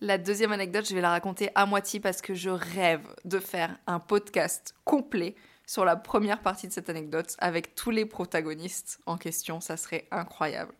La 0.01 0.19
deuxième 0.19 0.51
anecdote, 0.51 0.89
je 0.89 0.95
vais 0.95 1.01
la 1.01 1.11
raconter 1.11 1.51
à 1.55 1.65
moitié 1.65 2.01
parce 2.01 2.21
que 2.21 2.35
je 2.35 2.51
rêve 2.51 3.07
de 3.25 3.39
faire 3.39 3.79
un 3.87 4.01
podcast 4.01 4.75
complet 4.85 5.37
sur 5.65 5.85
la 5.85 5.95
première 5.95 6.43
partie 6.43 6.67
de 6.67 6.73
cette 6.73 6.91
anecdote 6.91 7.37
avec 7.39 7.77
tous 7.77 7.91
les 7.91 8.05
protagonistes 8.05 8.99
en 9.07 9.17
question. 9.17 9.61
Ça 9.61 9.77
serait 9.77 10.09
incroyable. 10.11 10.75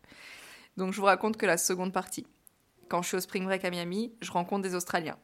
Donc 0.77 0.93
je 0.93 1.01
vous 1.01 1.07
raconte 1.07 1.37
que 1.37 1.47
la 1.47 1.57
seconde 1.57 1.93
partie. 1.93 2.27
Quand 2.89 3.03
je 3.03 3.09
suis 3.09 3.17
au 3.17 3.21
Spring 3.21 3.45
Break 3.45 3.65
à 3.65 3.71
Miami, 3.71 4.13
je 4.21 4.31
rencontre 4.31 4.63
des 4.63 4.75
Australiens. 4.75 5.19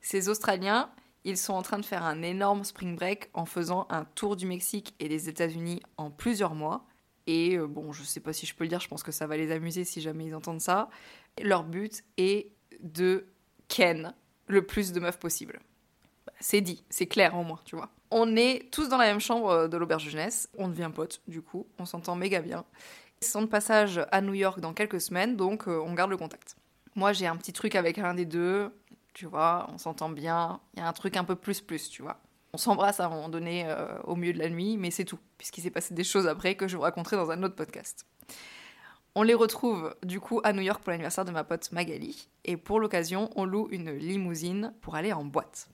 Ces 0.00 0.28
Australiens, 0.28 0.90
ils 1.24 1.36
sont 1.36 1.52
en 1.52 1.62
train 1.62 1.78
de 1.78 1.84
faire 1.84 2.04
un 2.04 2.22
énorme 2.22 2.64
spring 2.64 2.96
break 2.96 3.30
en 3.34 3.44
faisant 3.44 3.86
un 3.90 4.04
tour 4.04 4.36
du 4.36 4.46
Mexique 4.46 4.94
et 4.98 5.08
des 5.08 5.28
États-Unis 5.28 5.80
en 5.96 6.10
plusieurs 6.10 6.54
mois. 6.54 6.86
Et 7.26 7.56
euh, 7.56 7.66
bon, 7.66 7.92
je 7.92 8.02
sais 8.02 8.20
pas 8.20 8.32
si 8.32 8.46
je 8.46 8.54
peux 8.54 8.64
le 8.64 8.68
dire, 8.68 8.80
je 8.80 8.88
pense 8.88 9.02
que 9.02 9.12
ça 9.12 9.26
va 9.26 9.36
les 9.36 9.52
amuser 9.52 9.84
si 9.84 10.00
jamais 10.00 10.26
ils 10.26 10.34
entendent 10.34 10.60
ça. 10.60 10.88
Leur 11.40 11.62
but 11.62 12.02
est 12.16 12.50
de 12.80 13.26
ken 13.68 14.14
le 14.48 14.66
plus 14.66 14.92
de 14.92 15.00
meufs 15.00 15.18
possible. 15.18 15.60
C'est 16.40 16.60
dit, 16.60 16.84
c'est 16.90 17.06
clair 17.06 17.36
au 17.36 17.44
moins, 17.44 17.60
tu 17.64 17.76
vois. 17.76 17.90
On 18.10 18.36
est 18.36 18.70
tous 18.72 18.88
dans 18.88 18.98
la 18.98 19.06
même 19.06 19.20
chambre 19.20 19.48
euh, 19.50 19.68
de 19.68 19.76
l'auberge 19.76 20.08
jeunesse, 20.08 20.48
on 20.58 20.68
devient 20.68 20.90
potes 20.92 21.22
du 21.28 21.40
coup, 21.40 21.66
on 21.78 21.86
s'entend 21.86 22.16
méga 22.16 22.40
bien. 22.40 22.64
Sont 23.22 23.42
de 23.42 23.46
passage 23.46 24.04
à 24.10 24.20
New 24.20 24.34
York 24.34 24.58
dans 24.58 24.74
quelques 24.74 25.00
semaines, 25.00 25.36
donc 25.36 25.68
euh, 25.68 25.80
on 25.80 25.94
garde 25.94 26.10
le 26.10 26.16
contact. 26.16 26.56
Moi 26.96 27.12
j'ai 27.12 27.26
un 27.26 27.36
petit 27.36 27.52
truc 27.52 27.76
avec 27.76 27.96
l'un 27.96 28.14
des 28.14 28.26
deux, 28.26 28.70
tu 29.14 29.26
vois, 29.26 29.68
on 29.72 29.78
s'entend 29.78 30.08
bien, 30.10 30.60
il 30.74 30.80
y 30.80 30.82
a 30.82 30.88
un 30.88 30.92
truc 30.92 31.16
un 31.16 31.22
peu 31.22 31.36
plus 31.36 31.60
plus, 31.60 31.88
tu 31.88 32.02
vois. 32.02 32.18
On 32.52 32.58
s'embrasse 32.58 32.98
à 32.98 33.06
un 33.06 33.08
moment 33.08 33.28
donné 33.28 33.64
euh, 33.66 33.96
au 34.04 34.16
milieu 34.16 34.32
de 34.32 34.40
la 34.40 34.48
nuit, 34.48 34.76
mais 34.76 34.90
c'est 34.90 35.04
tout, 35.04 35.20
puisqu'il 35.38 35.62
s'est 35.62 35.70
passé 35.70 35.94
des 35.94 36.02
choses 36.02 36.26
après 36.26 36.56
que 36.56 36.66
je 36.66 36.76
vous 36.76 36.82
raconterai 36.82 37.16
dans 37.16 37.30
un 37.30 37.42
autre 37.44 37.54
podcast. 37.54 38.04
On 39.14 39.22
les 39.22 39.34
retrouve 39.34 39.94
du 40.02 40.18
coup 40.18 40.40
à 40.42 40.52
New 40.52 40.62
York 40.62 40.82
pour 40.82 40.90
l'anniversaire 40.90 41.24
de 41.24 41.30
ma 41.30 41.44
pote 41.44 41.70
Magali, 41.70 42.28
et 42.44 42.56
pour 42.56 42.80
l'occasion, 42.80 43.30
on 43.36 43.44
loue 43.44 43.68
une 43.70 43.92
limousine 43.92 44.74
pour 44.82 44.96
aller 44.96 45.12
en 45.12 45.24
boîte. 45.24 45.68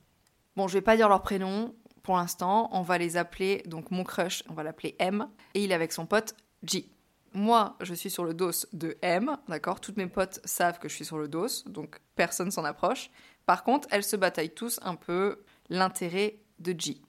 Bon, 0.55 0.67
je 0.67 0.75
vais 0.75 0.81
pas 0.81 0.95
dire 0.95 1.09
leur 1.09 1.23
prénom 1.23 1.73
pour 2.03 2.15
l'instant, 2.15 2.69
on 2.71 2.83
va 2.83 2.99
les 2.99 3.17
appeler, 3.17 3.63
donc 3.65 3.89
mon 3.89 4.03
crush, 4.03 4.43
on 4.49 4.53
va 4.53 4.63
l'appeler 4.63 4.95
M, 4.99 5.27
et 5.55 5.63
il 5.63 5.71
est 5.71 5.75
avec 5.75 5.91
son 5.91 6.05
pote 6.05 6.35
G. 6.63 6.89
Moi, 7.33 7.75
je 7.81 7.93
suis 7.93 8.09
sur 8.09 8.23
le 8.23 8.33
dos 8.33 8.51
de 8.73 8.97
M, 9.01 9.37
d'accord? 9.47 9.79
Toutes 9.79 9.97
mes 9.97 10.07
potes 10.07 10.39
savent 10.43 10.79
que 10.79 10.89
je 10.89 10.95
suis 10.95 11.05
sur 11.05 11.17
le 11.17 11.27
dos, 11.27 11.47
donc 11.67 11.99
personne 12.15 12.51
s'en 12.51 12.63
approche. 12.63 13.11
Par 13.45 13.63
contre, 13.63 13.87
elles 13.91 14.03
se 14.03 14.15
bataillent 14.15 14.53
tous 14.53 14.79
un 14.83 14.95
peu 14.95 15.43
l'intérêt 15.69 16.39
de 16.59 16.75
G. 16.77 17.01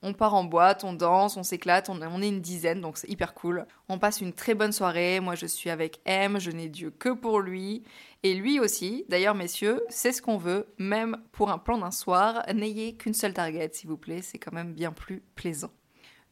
On 0.00 0.14
part 0.14 0.34
en 0.34 0.44
boîte, 0.44 0.84
on 0.84 0.92
danse, 0.92 1.36
on 1.36 1.42
s'éclate, 1.42 1.88
on, 1.88 2.22
est 2.22 2.28
une 2.28 2.40
dizaine, 2.40 2.80
donc 2.80 2.98
c'est 2.98 3.10
hyper 3.10 3.34
cool. 3.34 3.66
On 3.88 3.98
passe 3.98 4.20
une 4.20 4.32
très 4.32 4.54
bonne 4.54 4.70
soirée, 4.70 5.18
moi 5.18 5.34
je 5.34 5.46
suis 5.46 5.70
avec 5.70 6.00
M, 6.04 6.38
je 6.38 6.52
n'ai 6.52 6.68
Dieu 6.68 6.90
que 6.90 7.08
pour 7.08 7.40
lui, 7.40 7.82
et 8.22 8.34
lui 8.34 8.60
aussi. 8.60 9.04
D'ailleurs, 9.08 9.34
messieurs, 9.34 9.82
c'est 9.88 10.12
ce 10.12 10.22
qu'on 10.22 10.38
veut, 10.38 10.66
même 10.78 11.16
pour 11.32 11.50
un 11.50 11.58
plan 11.58 11.78
d'un 11.78 11.90
soir, 11.90 12.44
n'ayez 12.54 12.94
qu'une 12.96 13.14
seule 13.14 13.34
target, 13.34 13.70
s'il 13.72 13.88
vous 13.88 13.96
plaît, 13.96 14.22
c'est 14.22 14.38
quand 14.38 14.52
même 14.52 14.72
bien 14.72 14.92
plus 14.92 15.20
plaisant. 15.34 15.70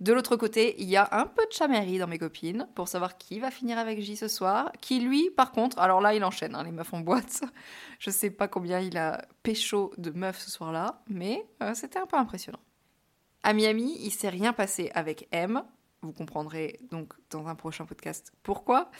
De 0.01 0.13
l'autre 0.13 0.37
côté, 0.37 0.75
il 0.79 0.89
y 0.89 0.97
a 0.97 1.09
un 1.13 1.27
peu 1.27 1.45
de 1.47 1.53
chamérie 1.53 1.99
dans 1.99 2.07
mes 2.07 2.19
copines 2.19 2.69
pour 2.75 2.87
savoir 2.87 3.17
qui 3.17 3.39
va 3.39 3.51
finir 3.51 3.79
avec 3.79 4.01
J 4.01 4.17
ce 4.17 4.29
soir. 4.29 4.71
Qui 4.83 5.01
lui, 5.01 5.31
par 5.31 5.53
contre, 5.53 5.79
alors 5.79 6.03
là, 6.03 6.15
il 6.15 6.23
enchaîne, 6.23 6.55
hein, 6.55 6.65
les 6.65 6.73
meufs 6.73 6.93
en 6.93 7.01
boîte. 7.01 7.45
Je 7.99 8.11
sais 8.11 8.31
pas 8.31 8.47
combien 8.47 8.79
il 8.81 8.99
a 8.99 9.27
pécho 9.43 9.93
de 9.97 10.11
meufs 10.11 10.41
ce 10.41 10.51
soir-là, 10.51 11.03
mais 11.09 11.47
euh, 11.63 11.73
c'était 11.75 11.99
un 11.99 12.07
peu 12.07 12.19
impressionnant. 12.19 12.61
À 13.43 13.55
Miami, 13.55 13.97
il 14.01 14.11
s'est 14.11 14.29
rien 14.29 14.53
passé 14.53 14.91
avec 14.95 15.29
M. 15.33 15.63
Vous 16.03 16.13
comprendrez 16.13 16.79
donc 16.91 17.15
dans 17.31 17.47
un 17.47 17.55
prochain 17.55 17.87
podcast 17.87 18.33
pourquoi. 18.43 18.91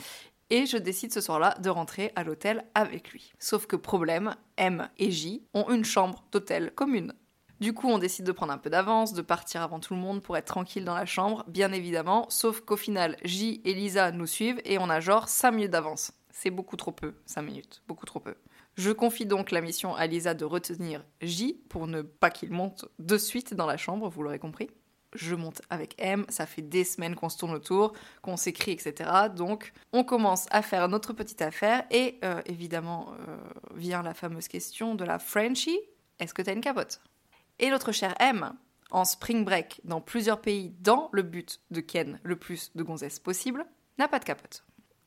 Et 0.49 0.65
je 0.65 0.77
décide 0.77 1.13
ce 1.13 1.21
soir-là 1.21 1.55
de 1.59 1.69
rentrer 1.69 2.11
à 2.15 2.23
l'hôtel 2.23 2.65
avec 2.73 3.11
lui. 3.11 3.33
Sauf 3.37 3.67
que 3.67 3.75
problème, 3.75 4.35
M 4.55 4.89
et 4.97 5.11
J 5.11 5.45
ont 5.53 5.69
une 5.69 5.85
chambre 5.85 6.23
d'hôtel 6.31 6.71
commune. 6.73 7.13
Du 7.59 7.73
coup, 7.73 7.87
on 7.89 7.97
décide 7.97 8.25
de 8.25 8.31
prendre 8.31 8.53
un 8.53 8.59
peu 8.59 8.69
d'avance, 8.69 9.13
de 9.13 9.23
partir 9.23 9.63
avant 9.63 9.79
tout 9.79 9.95
le 9.95 9.99
monde 9.99 10.21
pour 10.21 10.37
être 10.37 10.45
tranquille 10.45 10.85
dans 10.85 10.93
la 10.93 11.07
chambre, 11.07 11.43
bien 11.47 11.71
évidemment, 11.71 12.27
sauf 12.29 12.61
qu'au 12.61 12.77
final, 12.77 13.17
J 13.23 13.61
et 13.65 13.73
Lisa 13.73 14.11
nous 14.11 14.27
suivent 14.27 14.61
et 14.63 14.77
on 14.77 14.89
a 14.89 14.99
genre 14.99 15.27
5 15.27 15.51
minutes 15.51 15.71
d'avance. 15.71 16.11
C'est 16.29 16.51
beaucoup 16.51 16.77
trop 16.77 16.91
peu, 16.91 17.15
5 17.25 17.41
minutes, 17.41 17.81
beaucoup 17.87 18.05
trop 18.05 18.19
peu. 18.19 18.35
Je 18.75 18.91
confie 18.91 19.25
donc 19.25 19.49
la 19.49 19.61
mission 19.61 19.95
à 19.95 20.05
Lisa 20.05 20.35
de 20.35 20.45
retenir 20.45 21.03
J 21.21 21.59
pour 21.67 21.87
ne 21.87 22.03
pas 22.03 22.29
qu'il 22.29 22.51
monte 22.51 22.85
de 22.99 23.17
suite 23.17 23.55
dans 23.55 23.65
la 23.65 23.75
chambre, 23.75 24.07
vous 24.07 24.21
l'aurez 24.21 24.37
compris. 24.37 24.69
Je 25.15 25.33
monte 25.33 25.63
avec 25.71 25.95
M, 25.97 26.25
ça 26.29 26.45
fait 26.45 26.61
des 26.61 26.83
semaines 26.83 27.15
qu'on 27.15 27.29
se 27.29 27.39
tourne 27.39 27.55
autour, 27.55 27.93
qu'on 28.21 28.37
s'écrit, 28.37 28.73
etc. 28.73 29.09
Donc 29.35 29.73
on 29.93 30.03
commence 30.03 30.45
à 30.51 30.61
faire 30.61 30.87
notre 30.89 31.13
petite 31.13 31.41
affaire 31.41 31.85
et 31.89 32.19
euh, 32.23 32.39
évidemment 32.45 33.13
euh, 33.27 33.37
vient 33.73 34.03
la 34.03 34.13
fameuse 34.13 34.47
question 34.47 34.93
de 34.93 35.05
la 35.05 35.17
Frenchie, 35.17 35.79
est-ce 36.19 36.35
que 36.35 36.43
t'as 36.43 36.53
une 36.53 36.61
capote? 36.61 37.01
Et 37.59 37.69
l'autre 37.69 37.91
cher 37.91 38.15
M, 38.19 38.53
en 38.91 39.05
spring 39.05 39.43
break 39.43 39.81
dans 39.83 40.01
plusieurs 40.01 40.41
pays 40.41 40.73
dans 40.79 41.09
le 41.11 41.23
but 41.23 41.61
de 41.71 41.81
ken 41.81 42.19
le 42.23 42.35
plus 42.35 42.71
de 42.75 42.83
gonzesses 42.83 43.19
possible, 43.19 43.65
n'a 43.97 44.07
pas 44.07 44.19
de 44.19 44.25
capote. 44.25 44.63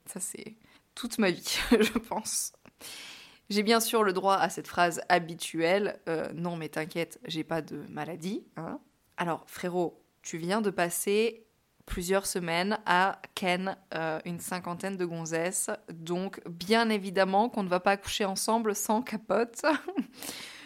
Ça 0.06 0.20
c'est 0.20 0.56
toute 0.94 1.18
ma 1.18 1.30
vie, 1.30 1.58
je 1.70 1.98
pense. 1.98 2.52
J'ai 3.48 3.62
bien 3.62 3.80
sûr 3.80 4.04
le 4.04 4.12
droit 4.12 4.36
à 4.36 4.48
cette 4.48 4.68
phrase 4.68 5.00
habituelle 5.08 5.98
euh, 6.08 6.32
Non, 6.34 6.56
mais 6.56 6.68
t'inquiète, 6.68 7.18
j'ai 7.26 7.42
pas 7.42 7.62
de 7.62 7.84
maladie. 7.88 8.44
Hein. 8.56 8.78
Alors, 9.16 9.42
frérot, 9.48 10.00
tu 10.22 10.38
viens 10.38 10.60
de 10.60 10.70
passer 10.70 11.46
plusieurs 11.84 12.26
semaines 12.26 12.78
à 12.86 13.20
ken 13.34 13.76
euh, 13.94 14.20
une 14.24 14.38
cinquantaine 14.38 14.96
de 14.96 15.04
gonzesses, 15.04 15.70
donc 15.92 16.40
bien 16.48 16.88
évidemment 16.90 17.48
qu'on 17.48 17.64
ne 17.64 17.68
va 17.68 17.80
pas 17.80 17.96
coucher 17.96 18.24
ensemble 18.24 18.76
sans 18.76 19.02
capote. 19.02 19.62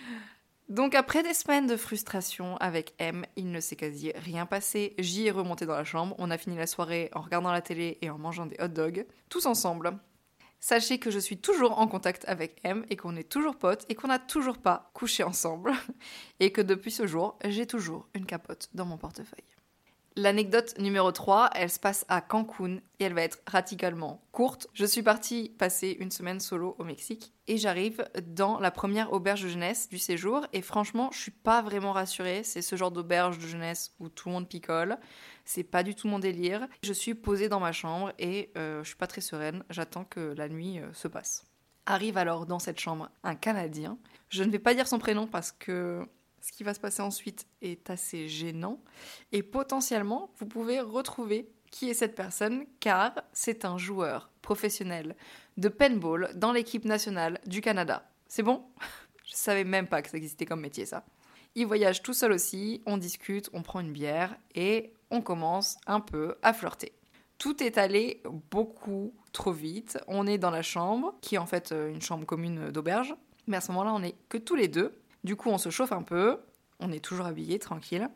Donc 0.68 0.94
après 0.94 1.22
des 1.22 1.34
semaines 1.34 1.66
de 1.66 1.76
frustration 1.76 2.56
avec 2.56 2.94
M, 2.98 3.26
il 3.36 3.50
ne 3.50 3.60
s'est 3.60 3.76
quasi 3.76 4.12
rien 4.14 4.46
passé. 4.46 4.94
J 4.98 5.26
est 5.26 5.30
remonté 5.30 5.66
dans 5.66 5.74
la 5.74 5.84
chambre, 5.84 6.14
on 6.18 6.30
a 6.30 6.38
fini 6.38 6.56
la 6.56 6.66
soirée 6.66 7.10
en 7.14 7.20
regardant 7.20 7.52
la 7.52 7.60
télé 7.60 7.98
et 8.00 8.08
en 8.08 8.16
mangeant 8.16 8.46
des 8.46 8.56
hot 8.62 8.68
dogs, 8.68 9.06
tous 9.28 9.44
ensemble. 9.44 9.98
Sachez 10.60 10.98
que 10.98 11.10
je 11.10 11.18
suis 11.18 11.36
toujours 11.36 11.78
en 11.78 11.86
contact 11.86 12.24
avec 12.26 12.58
M 12.64 12.86
et 12.88 12.96
qu'on 12.96 13.16
est 13.16 13.28
toujours 13.28 13.56
potes 13.56 13.84
et 13.90 13.94
qu'on 13.94 14.08
n'a 14.08 14.18
toujours 14.18 14.56
pas 14.56 14.90
couché 14.94 15.22
ensemble. 15.22 15.74
Et 16.40 16.52
que 16.52 16.62
depuis 16.62 16.90
ce 16.90 17.06
jour, 17.06 17.38
j'ai 17.44 17.66
toujours 17.66 18.08
une 18.14 18.24
capote 18.24 18.70
dans 18.72 18.86
mon 18.86 18.96
portefeuille. 18.96 19.53
L'anecdote 20.16 20.78
numéro 20.78 21.10
3, 21.10 21.50
elle 21.56 21.70
se 21.70 21.80
passe 21.80 22.04
à 22.08 22.20
Cancun 22.20 22.76
et 23.00 23.04
elle 23.04 23.14
va 23.14 23.22
être 23.22 23.40
radicalement 23.48 24.22
courte. 24.30 24.68
Je 24.72 24.84
suis 24.84 25.02
partie 25.02 25.48
passer 25.48 25.96
une 25.98 26.12
semaine 26.12 26.38
solo 26.38 26.76
au 26.78 26.84
Mexique 26.84 27.32
et 27.48 27.58
j'arrive 27.58 28.08
dans 28.24 28.60
la 28.60 28.70
première 28.70 29.12
auberge 29.12 29.42
de 29.42 29.48
jeunesse 29.48 29.88
du 29.88 29.98
séjour 29.98 30.46
et 30.52 30.62
franchement, 30.62 31.10
je 31.12 31.18
suis 31.18 31.32
pas 31.32 31.62
vraiment 31.62 31.90
rassurée. 31.90 32.44
C'est 32.44 32.62
ce 32.62 32.76
genre 32.76 32.92
d'auberge 32.92 33.38
de 33.38 33.46
jeunesse 33.48 33.92
où 33.98 34.08
tout 34.08 34.28
le 34.28 34.34
monde 34.34 34.48
picole. 34.48 34.98
C'est 35.44 35.64
pas 35.64 35.82
du 35.82 35.96
tout 35.96 36.06
mon 36.06 36.20
délire. 36.20 36.68
Je 36.84 36.92
suis 36.92 37.16
posée 37.16 37.48
dans 37.48 37.58
ma 37.58 37.72
chambre 37.72 38.12
et 38.20 38.52
euh, 38.56 38.84
je 38.84 38.88
suis 38.90 38.96
pas 38.96 39.08
très 39.08 39.20
sereine. 39.20 39.64
J'attends 39.68 40.04
que 40.04 40.32
la 40.36 40.48
nuit 40.48 40.78
euh, 40.78 40.92
se 40.92 41.08
passe. 41.08 41.44
Arrive 41.86 42.18
alors 42.18 42.46
dans 42.46 42.60
cette 42.60 42.78
chambre 42.78 43.10
un 43.24 43.34
Canadien. 43.34 43.98
Je 44.28 44.44
ne 44.44 44.52
vais 44.52 44.60
pas 44.60 44.74
dire 44.74 44.86
son 44.86 45.00
prénom 45.00 45.26
parce 45.26 45.50
que 45.50 46.06
ce 46.44 46.52
qui 46.52 46.62
va 46.62 46.74
se 46.74 46.80
passer 46.80 47.00
ensuite 47.00 47.46
est 47.62 47.88
assez 47.88 48.28
gênant 48.28 48.78
et 49.32 49.42
potentiellement 49.42 50.30
vous 50.36 50.44
pouvez 50.44 50.78
retrouver 50.80 51.48
qui 51.70 51.88
est 51.88 51.94
cette 51.94 52.14
personne 52.14 52.66
car 52.80 53.14
c'est 53.32 53.64
un 53.64 53.78
joueur 53.78 54.30
professionnel 54.42 55.16
de 55.56 55.70
paintball 55.70 56.30
dans 56.34 56.52
l'équipe 56.52 56.84
nationale 56.84 57.40
du 57.46 57.62
Canada. 57.62 58.06
C'est 58.28 58.42
bon? 58.42 58.62
Je 59.24 59.32
savais 59.32 59.64
même 59.64 59.86
pas 59.86 60.02
que 60.02 60.10
ça 60.10 60.18
existait 60.18 60.44
comme 60.44 60.60
métier 60.60 60.84
ça. 60.84 61.06
Il 61.54 61.66
voyage 61.66 62.02
tout 62.02 62.12
seul 62.12 62.32
aussi, 62.32 62.82
on 62.84 62.98
discute, 62.98 63.48
on 63.54 63.62
prend 63.62 63.80
une 63.80 63.92
bière 63.92 64.36
et 64.54 64.92
on 65.10 65.22
commence 65.22 65.78
un 65.86 66.00
peu 66.00 66.36
à 66.42 66.52
flirter. 66.52 66.92
Tout 67.38 67.62
est 67.62 67.78
allé 67.78 68.22
beaucoup 68.50 69.14
trop 69.32 69.52
vite. 69.52 69.98
On 70.08 70.26
est 70.26 70.38
dans 70.38 70.50
la 70.50 70.62
chambre, 70.62 71.14
qui 71.22 71.36
est 71.36 71.38
en 71.38 71.46
fait 71.46 71.72
euh, 71.72 71.88
une 71.88 72.02
chambre 72.02 72.26
commune 72.26 72.70
d'auberge. 72.70 73.14
Mais 73.46 73.56
à 73.56 73.60
ce 73.60 73.72
moment-là, 73.72 73.92
on 73.94 74.02
est 74.02 74.14
que 74.28 74.38
tous 74.38 74.54
les 74.54 74.68
deux. 74.68 74.94
Du 75.24 75.36
coup, 75.36 75.50
on 75.50 75.58
se 75.58 75.70
chauffe 75.70 75.92
un 75.92 76.02
peu, 76.02 76.40
on 76.80 76.92
est 76.92 77.04
toujours 77.04 77.26
habillé, 77.26 77.58
tranquille. 77.58 78.08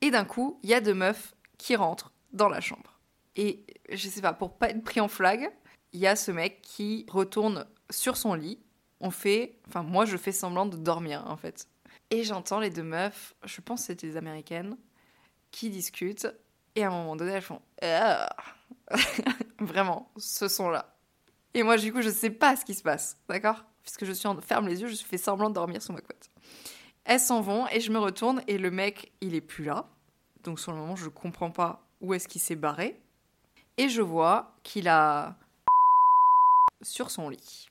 Et 0.00 0.10
d'un 0.10 0.24
coup, 0.24 0.58
il 0.62 0.70
y 0.70 0.74
a 0.74 0.80
deux 0.80 0.94
meufs 0.94 1.34
qui 1.58 1.76
rentrent 1.76 2.12
dans 2.32 2.48
la 2.48 2.60
chambre. 2.60 2.98
Et 3.36 3.64
je 3.90 4.08
sais 4.08 4.20
pas, 4.20 4.32
pour 4.32 4.58
pas 4.58 4.70
être 4.70 4.82
pris 4.82 5.00
en 5.00 5.08
flag, 5.08 5.50
il 5.92 6.00
y 6.00 6.06
a 6.06 6.16
ce 6.16 6.30
mec 6.30 6.60
qui 6.62 7.06
retourne 7.08 7.66
sur 7.90 8.16
son 8.16 8.34
lit. 8.34 8.58
On 9.00 9.10
fait, 9.10 9.58
enfin 9.68 9.82
moi 9.82 10.06
je 10.06 10.16
fais 10.16 10.32
semblant 10.32 10.66
de 10.66 10.76
dormir 10.76 11.24
en 11.26 11.36
fait. 11.36 11.68
Et 12.10 12.24
j'entends 12.24 12.60
les 12.60 12.70
deux 12.70 12.82
meufs, 12.82 13.34
je 13.44 13.60
pense 13.60 13.80
que 13.80 13.86
c'était 13.88 14.08
des 14.08 14.16
américaines, 14.16 14.76
qui 15.50 15.70
discutent. 15.70 16.28
Et 16.74 16.84
à 16.84 16.88
un 16.88 16.90
moment 16.90 17.16
donné, 17.16 17.32
elles 17.32 17.42
font 17.42 17.60
ah. 17.82 18.34
Vraiment, 19.58 20.10
ce 20.16 20.48
son-là. 20.48 20.96
Et 21.54 21.62
moi, 21.62 21.76
du 21.76 21.92
coup, 21.92 22.02
je 22.02 22.10
sais 22.10 22.30
pas 22.30 22.56
ce 22.56 22.64
qui 22.64 22.74
se 22.74 22.82
passe, 22.82 23.18
d'accord? 23.28 23.64
Puisque 23.86 24.04
je 24.04 24.12
suis 24.12 24.26
en 24.26 24.38
ferme 24.40 24.66
les 24.66 24.82
yeux, 24.82 24.88
je 24.88 24.96
fais 24.96 25.16
semblant 25.16 25.48
de 25.48 25.54
dormir 25.54 25.80
sur 25.80 25.94
ma 25.94 26.00
couette. 26.00 26.28
Elles 27.04 27.20
s'en 27.20 27.40
vont 27.40 27.68
et 27.68 27.80
je 27.80 27.92
me 27.92 27.98
retourne 27.98 28.42
et 28.48 28.58
le 28.58 28.72
mec, 28.72 29.12
il 29.20 29.36
est 29.36 29.40
plus 29.40 29.64
là. 29.64 29.86
Donc 30.42 30.58
sur 30.58 30.72
le 30.72 30.78
moment, 30.78 30.96
je 30.96 31.08
comprends 31.08 31.52
pas 31.52 31.86
où 32.00 32.12
est-ce 32.12 32.26
qu'il 32.26 32.40
s'est 32.40 32.56
barré. 32.56 33.00
Et 33.76 33.88
je 33.88 34.02
vois 34.02 34.56
qu'il 34.64 34.88
a 34.88 35.36
sur 36.82 37.12
son 37.12 37.28
lit. 37.28 37.70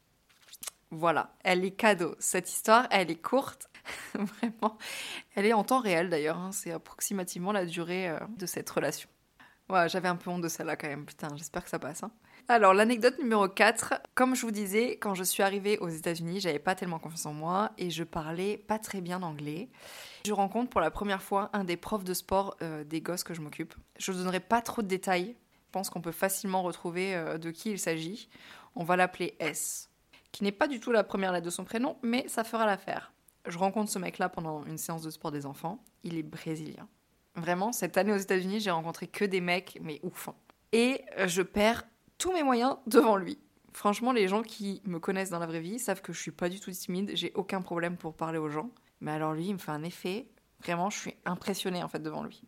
Voilà, 0.89 1.33
elle 1.43 1.65
est 1.65 1.71
cadeau. 1.71 2.15
Cette 2.19 2.49
histoire, 2.49 2.87
elle 2.91 3.11
est 3.11 3.21
courte. 3.21 3.69
Vraiment. 4.13 4.77
Elle 5.35 5.45
est 5.45 5.53
en 5.53 5.65
temps 5.65 5.81
réel 5.81 6.09
d'ailleurs. 6.09 6.37
Hein. 6.37 6.53
C'est 6.53 6.71
approximativement 6.71 7.51
la 7.51 7.65
durée 7.65 8.07
euh, 8.07 8.19
de 8.37 8.45
cette 8.45 8.69
relation. 8.69 9.09
Ouais, 9.67 9.89
j'avais 9.89 10.07
un 10.07 10.15
peu 10.15 10.29
honte 10.29 10.41
de 10.41 10.47
celle-là 10.47 10.77
quand 10.77 10.87
même. 10.87 11.05
Putain, 11.05 11.27
j'espère 11.35 11.65
que 11.65 11.69
ça 11.69 11.79
passe. 11.79 12.03
Hein. 12.03 12.11
Alors, 12.47 12.75
l'anecdote 12.75 13.17
numéro 13.17 13.47
4. 13.47 13.95
Comme 14.13 14.35
je 14.35 14.41
vous 14.43 14.51
disais, 14.51 14.97
quand 14.97 15.15
je 15.15 15.23
suis 15.23 15.41
arrivée 15.41 15.79
aux 15.79 15.89
États-Unis, 15.89 16.41
j'avais 16.41 16.59
pas 16.59 16.75
tellement 16.75 16.99
confiance 16.99 17.25
en 17.25 17.33
moi 17.33 17.71
et 17.79 17.89
je 17.89 18.03
parlais 18.03 18.57
pas 18.57 18.77
très 18.77 19.01
bien 19.01 19.23
anglais. 19.23 19.67
Je 20.27 20.31
rencontre 20.31 20.69
pour 20.69 20.79
la 20.79 20.91
première 20.91 21.23
fois 21.23 21.49
un 21.53 21.63
des 21.63 21.75
profs 21.75 22.03
de 22.03 22.13
sport 22.13 22.55
euh, 22.61 22.83
des 22.83 23.01
gosses 23.01 23.23
que 23.23 23.33
je 23.33 23.41
m'occupe. 23.41 23.73
Je 23.97 24.11
ne 24.11 24.17
donnerai 24.17 24.41
pas 24.41 24.61
trop 24.61 24.83
de 24.83 24.87
détails. 24.87 25.35
Je 25.65 25.71
pense 25.71 25.89
qu'on 25.89 26.01
peut 26.01 26.11
facilement 26.11 26.61
retrouver 26.61 27.15
euh, 27.15 27.39
de 27.39 27.49
qui 27.49 27.71
il 27.71 27.79
s'agit. 27.79 28.29
On 28.75 28.83
va 28.83 28.95
l'appeler 28.95 29.35
S, 29.39 29.89
qui 30.31 30.43
n'est 30.43 30.51
pas 30.51 30.67
du 30.67 30.79
tout 30.79 30.91
la 30.91 31.03
première 31.03 31.31
lettre 31.31 31.45
de 31.45 31.49
son 31.49 31.63
prénom, 31.63 31.97
mais 32.03 32.27
ça 32.27 32.43
fera 32.43 32.67
l'affaire. 32.67 33.11
Je 33.47 33.57
rencontre 33.57 33.89
ce 33.89 33.97
mec-là 33.97 34.29
pendant 34.29 34.63
une 34.65 34.77
séance 34.77 35.01
de 35.01 35.09
sport 35.09 35.31
des 35.31 35.47
enfants. 35.47 35.83
Il 36.03 36.15
est 36.15 36.23
brésilien. 36.23 36.87
Vraiment, 37.35 37.71
cette 37.71 37.97
année 37.97 38.13
aux 38.13 38.17
États-Unis, 38.17 38.59
j'ai 38.59 38.71
rencontré 38.71 39.07
que 39.07 39.25
des 39.25 39.41
mecs, 39.41 39.79
mais 39.81 39.99
ouf. 40.03 40.27
Hein. 40.27 40.35
Et 40.73 41.01
euh, 41.17 41.27
je 41.27 41.41
perds 41.41 41.83
tous 42.17 42.31
mes 42.31 42.43
moyens 42.43 42.77
devant 42.87 43.17
lui. 43.17 43.37
Franchement, 43.73 44.13
les 44.13 44.27
gens 44.27 44.41
qui 44.41 44.81
me 44.85 44.99
connaissent 44.99 45.31
dans 45.31 45.39
la 45.39 45.47
vraie 45.47 45.59
vie 45.59 45.79
savent 45.79 46.01
que 46.01 46.13
je 46.13 46.21
suis 46.21 46.31
pas 46.31 46.49
du 46.49 46.59
tout 46.59 46.71
timide, 46.71 47.11
j'ai 47.13 47.31
aucun 47.35 47.61
problème 47.61 47.97
pour 47.97 48.15
parler 48.15 48.37
aux 48.37 48.49
gens. 48.49 48.69
Mais 49.01 49.11
alors 49.11 49.33
lui, 49.33 49.47
il 49.47 49.53
me 49.53 49.59
fait 49.59 49.71
un 49.71 49.83
effet. 49.83 50.27
Vraiment, 50.61 50.89
je 50.89 50.97
suis 50.97 51.15
impressionnée 51.25 51.83
en 51.83 51.89
fait 51.89 51.99
devant 51.99 52.23
lui. 52.23 52.41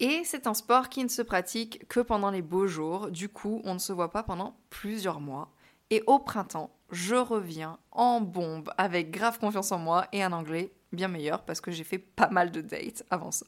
Et 0.00 0.22
c'est 0.24 0.46
un 0.46 0.54
sport 0.54 0.88
qui 0.88 1.04
ne 1.04 1.08
se 1.08 1.22
pratique 1.22 1.86
que 1.88 2.00
pendant 2.00 2.30
les 2.30 2.42
beaux 2.42 2.66
jours. 2.66 3.10
Du 3.10 3.28
coup, 3.28 3.60
on 3.64 3.74
ne 3.74 3.78
se 3.78 3.92
voit 3.92 4.10
pas 4.10 4.22
pendant 4.22 4.56
plusieurs 4.70 5.20
mois. 5.20 5.52
Et 5.90 6.02
au 6.06 6.18
printemps, 6.18 6.70
je 6.90 7.14
reviens 7.14 7.78
en 7.90 8.20
bombe 8.20 8.72
avec 8.78 9.10
grave 9.10 9.38
confiance 9.38 9.72
en 9.72 9.78
moi 9.78 10.06
et 10.12 10.22
un 10.22 10.32
anglais 10.32 10.72
bien 10.92 11.08
meilleur 11.08 11.44
parce 11.44 11.60
que 11.60 11.70
j'ai 11.70 11.84
fait 11.84 11.98
pas 11.98 12.30
mal 12.30 12.50
de 12.50 12.62
dates 12.62 13.04
avant 13.10 13.30
ça. 13.30 13.46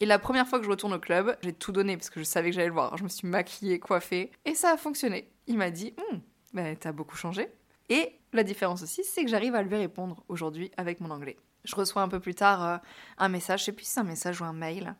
Et 0.00 0.06
la 0.06 0.18
première 0.18 0.48
fois 0.48 0.58
que 0.58 0.64
je 0.64 0.70
retourne 0.70 0.94
au 0.94 0.98
club, 0.98 1.36
j'ai 1.42 1.52
tout 1.52 1.72
donné 1.72 1.96
parce 1.96 2.08
que 2.08 2.20
je 2.20 2.24
savais 2.24 2.48
que 2.48 2.54
j'allais 2.54 2.68
le 2.68 2.72
voir. 2.72 2.96
Je 2.96 3.04
me 3.04 3.08
suis 3.08 3.28
maquillée, 3.28 3.78
coiffée 3.78 4.32
et 4.46 4.54
ça 4.54 4.72
a 4.72 4.76
fonctionné. 4.78 5.30
Il 5.46 5.58
m'a 5.58 5.70
dit 5.70 5.94
hum, 6.10 6.20
ben, 6.54 6.74
T'as 6.74 6.92
beaucoup 6.92 7.16
changé. 7.16 7.48
Et 7.90 8.18
la 8.32 8.42
différence 8.42 8.82
aussi, 8.82 9.04
c'est 9.04 9.24
que 9.24 9.30
j'arrive 9.30 9.54
à 9.54 9.62
lui 9.62 9.76
répondre 9.76 10.24
aujourd'hui 10.28 10.70
avec 10.78 11.00
mon 11.00 11.10
anglais. 11.10 11.36
Je 11.64 11.76
reçois 11.76 12.00
un 12.00 12.08
peu 12.08 12.20
plus 12.20 12.34
tard 12.34 12.64
euh, 12.64 12.78
un 13.18 13.28
message, 13.28 13.60
je 13.60 13.64
sais 13.66 13.72
plus 13.72 13.84
si 13.84 13.92
c'est 13.92 14.00
un 14.00 14.04
message 14.04 14.40
ou 14.40 14.44
un 14.44 14.54
mail. 14.54 14.94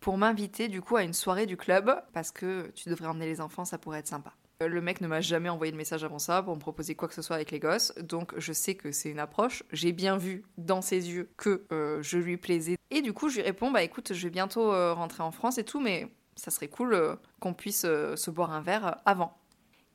pour 0.00 0.18
m'inviter 0.18 0.68
du 0.68 0.82
coup 0.82 0.96
à 0.96 1.02
une 1.02 1.14
soirée 1.14 1.46
du 1.46 1.56
club 1.56 1.90
parce 2.12 2.30
que 2.30 2.70
tu 2.74 2.90
devrais 2.90 3.06
emmener 3.06 3.26
les 3.26 3.40
enfants, 3.40 3.64
ça 3.64 3.78
pourrait 3.78 4.00
être 4.00 4.08
sympa. 4.08 4.34
Euh, 4.62 4.68
le 4.68 4.80
mec 4.80 5.00
ne 5.00 5.08
m'a 5.08 5.20
jamais 5.20 5.48
envoyé 5.48 5.70
de 5.70 5.76
message 5.76 6.04
avant 6.04 6.18
ça 6.18 6.42
pour 6.42 6.54
me 6.54 6.60
proposer 6.60 6.94
quoi 6.94 7.08
que 7.08 7.14
ce 7.14 7.22
soit 7.22 7.36
avec 7.36 7.50
les 7.50 7.58
gosses, 7.58 7.92
donc 7.98 8.32
je 8.38 8.52
sais 8.52 8.74
que 8.74 8.90
c'est 8.90 9.10
une 9.10 9.18
approche. 9.18 9.62
J'ai 9.72 9.92
bien 9.92 10.16
vu 10.16 10.44
dans 10.56 10.80
ses 10.80 11.10
yeux 11.10 11.30
que 11.36 11.66
euh, 11.72 12.02
je 12.02 12.18
lui 12.18 12.36
plaisais. 12.36 12.76
Et 12.90 13.02
du 13.02 13.12
coup, 13.12 13.28
je 13.28 13.36
lui 13.36 13.42
réponds 13.42 13.70
Bah 13.70 13.82
écoute, 13.82 14.12
je 14.14 14.22
vais 14.22 14.30
bientôt 14.30 14.72
euh, 14.72 14.94
rentrer 14.94 15.22
en 15.22 15.30
France 15.30 15.58
et 15.58 15.64
tout, 15.64 15.80
mais 15.80 16.08
ça 16.36 16.50
serait 16.50 16.68
cool 16.68 17.18
qu'on 17.40 17.54
puisse 17.54 17.82
se 17.82 18.30
boire 18.30 18.52
un 18.52 18.60
verre 18.60 18.98
avant. 19.06 19.36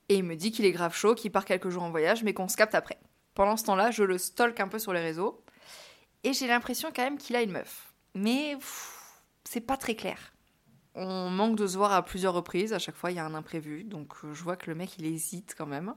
Et 0.09 0.15
il 0.15 0.23
me 0.23 0.35
dit 0.35 0.51
qu'il 0.51 0.65
est 0.65 0.71
grave 0.71 0.95
chaud, 0.95 1.15
qu'il 1.15 1.31
part 1.31 1.45
quelques 1.45 1.69
jours 1.69 1.83
en 1.83 1.91
voyage, 1.91 2.23
mais 2.23 2.33
qu'on 2.33 2.47
se 2.47 2.57
capte 2.57 2.75
après. 2.75 2.97
Pendant 3.33 3.57
ce 3.57 3.63
temps-là, 3.65 3.91
je 3.91 4.03
le 4.03 4.17
stalk 4.17 4.59
un 4.59 4.67
peu 4.67 4.79
sur 4.79 4.91
les 4.91 4.99
réseaux, 4.99 5.43
et 6.23 6.33
j'ai 6.33 6.47
l'impression 6.47 6.91
quand 6.93 7.03
même 7.03 7.17
qu'il 7.17 7.35
a 7.35 7.41
une 7.41 7.51
meuf. 7.51 7.93
Mais 8.13 8.57
c'est 9.43 9.61
pas 9.61 9.77
très 9.77 9.95
clair. 9.95 10.30
On 10.93 11.29
manque 11.29 11.55
de 11.55 11.67
se 11.67 11.77
voir 11.77 11.93
à 11.93 12.03
plusieurs 12.03 12.33
reprises, 12.33 12.73
à 12.73 12.79
chaque 12.79 12.95
fois 12.95 13.11
il 13.11 13.15
y 13.15 13.19
a 13.19 13.25
un 13.25 13.33
imprévu, 13.33 13.83
donc 13.83 14.13
euh, 14.23 14.33
je 14.33 14.43
vois 14.43 14.57
que 14.57 14.69
le 14.69 14.75
mec 14.75 14.97
il 14.97 15.05
hésite 15.05 15.55
quand 15.57 15.65
même. 15.65 15.93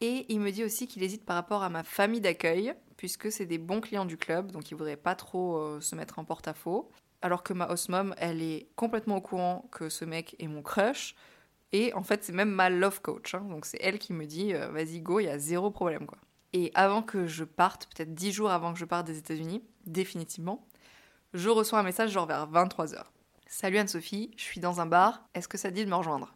Et 0.00 0.26
il 0.28 0.40
me 0.40 0.50
dit 0.50 0.64
aussi 0.64 0.88
qu'il 0.88 1.04
hésite 1.04 1.24
par 1.24 1.36
rapport 1.36 1.62
à 1.62 1.68
ma 1.68 1.84
famille 1.84 2.20
d'accueil, 2.20 2.74
puisque 2.96 3.30
c'est 3.30 3.46
des 3.46 3.58
bons 3.58 3.80
clients 3.80 4.04
du 4.04 4.16
club, 4.16 4.50
donc 4.50 4.70
il 4.70 4.74
voudrait 4.74 4.96
pas 4.96 5.14
trop 5.14 5.56
euh, 5.58 5.80
se 5.80 5.94
mettre 5.94 6.18
en 6.18 6.24
porte-à-faux. 6.24 6.90
Alors 7.20 7.44
que 7.44 7.52
ma 7.52 7.68
host 7.70 7.88
mom, 7.88 8.14
elle 8.18 8.42
est 8.42 8.66
complètement 8.74 9.18
au 9.18 9.20
courant 9.20 9.68
que 9.70 9.88
ce 9.88 10.04
mec 10.04 10.34
est 10.40 10.48
mon 10.48 10.62
crush, 10.62 11.14
et 11.70 11.94
en 11.94 12.02
fait 12.02 12.24
c'est 12.24 12.32
même 12.32 12.50
ma 12.50 12.68
love 12.68 13.00
coach, 13.00 13.36
hein. 13.36 13.46
donc 13.48 13.64
c'est 13.64 13.78
elle 13.80 14.00
qui 14.00 14.12
me 14.12 14.26
dit 14.26 14.54
euh, 14.54 14.68
vas-y 14.70 15.00
go, 15.00 15.20
il 15.20 15.26
y 15.26 15.28
a 15.28 15.38
zéro 15.38 15.70
problème 15.70 16.06
quoi. 16.06 16.18
Et 16.52 16.72
avant 16.74 17.02
que 17.02 17.26
je 17.26 17.44
parte, 17.44 17.88
peut-être 17.94 18.12
dix 18.12 18.32
jours 18.32 18.50
avant 18.50 18.72
que 18.72 18.78
je 18.78 18.84
parte 18.84 19.06
des 19.06 19.18
États-Unis, 19.18 19.62
définitivement, 19.86 20.66
je 21.32 21.48
reçois 21.48 21.78
un 21.78 21.82
message 21.82 22.10
genre 22.10 22.26
vers 22.26 22.50
23h. 22.50 23.04
Salut 23.54 23.76
Anne-Sophie, 23.76 24.30
je 24.38 24.42
suis 24.42 24.60
dans 24.60 24.80
un 24.80 24.86
bar, 24.86 25.28
est-ce 25.34 25.46
que 25.46 25.58
ça 25.58 25.70
dit 25.70 25.84
de 25.84 25.90
me 25.90 25.94
rejoindre? 25.94 26.34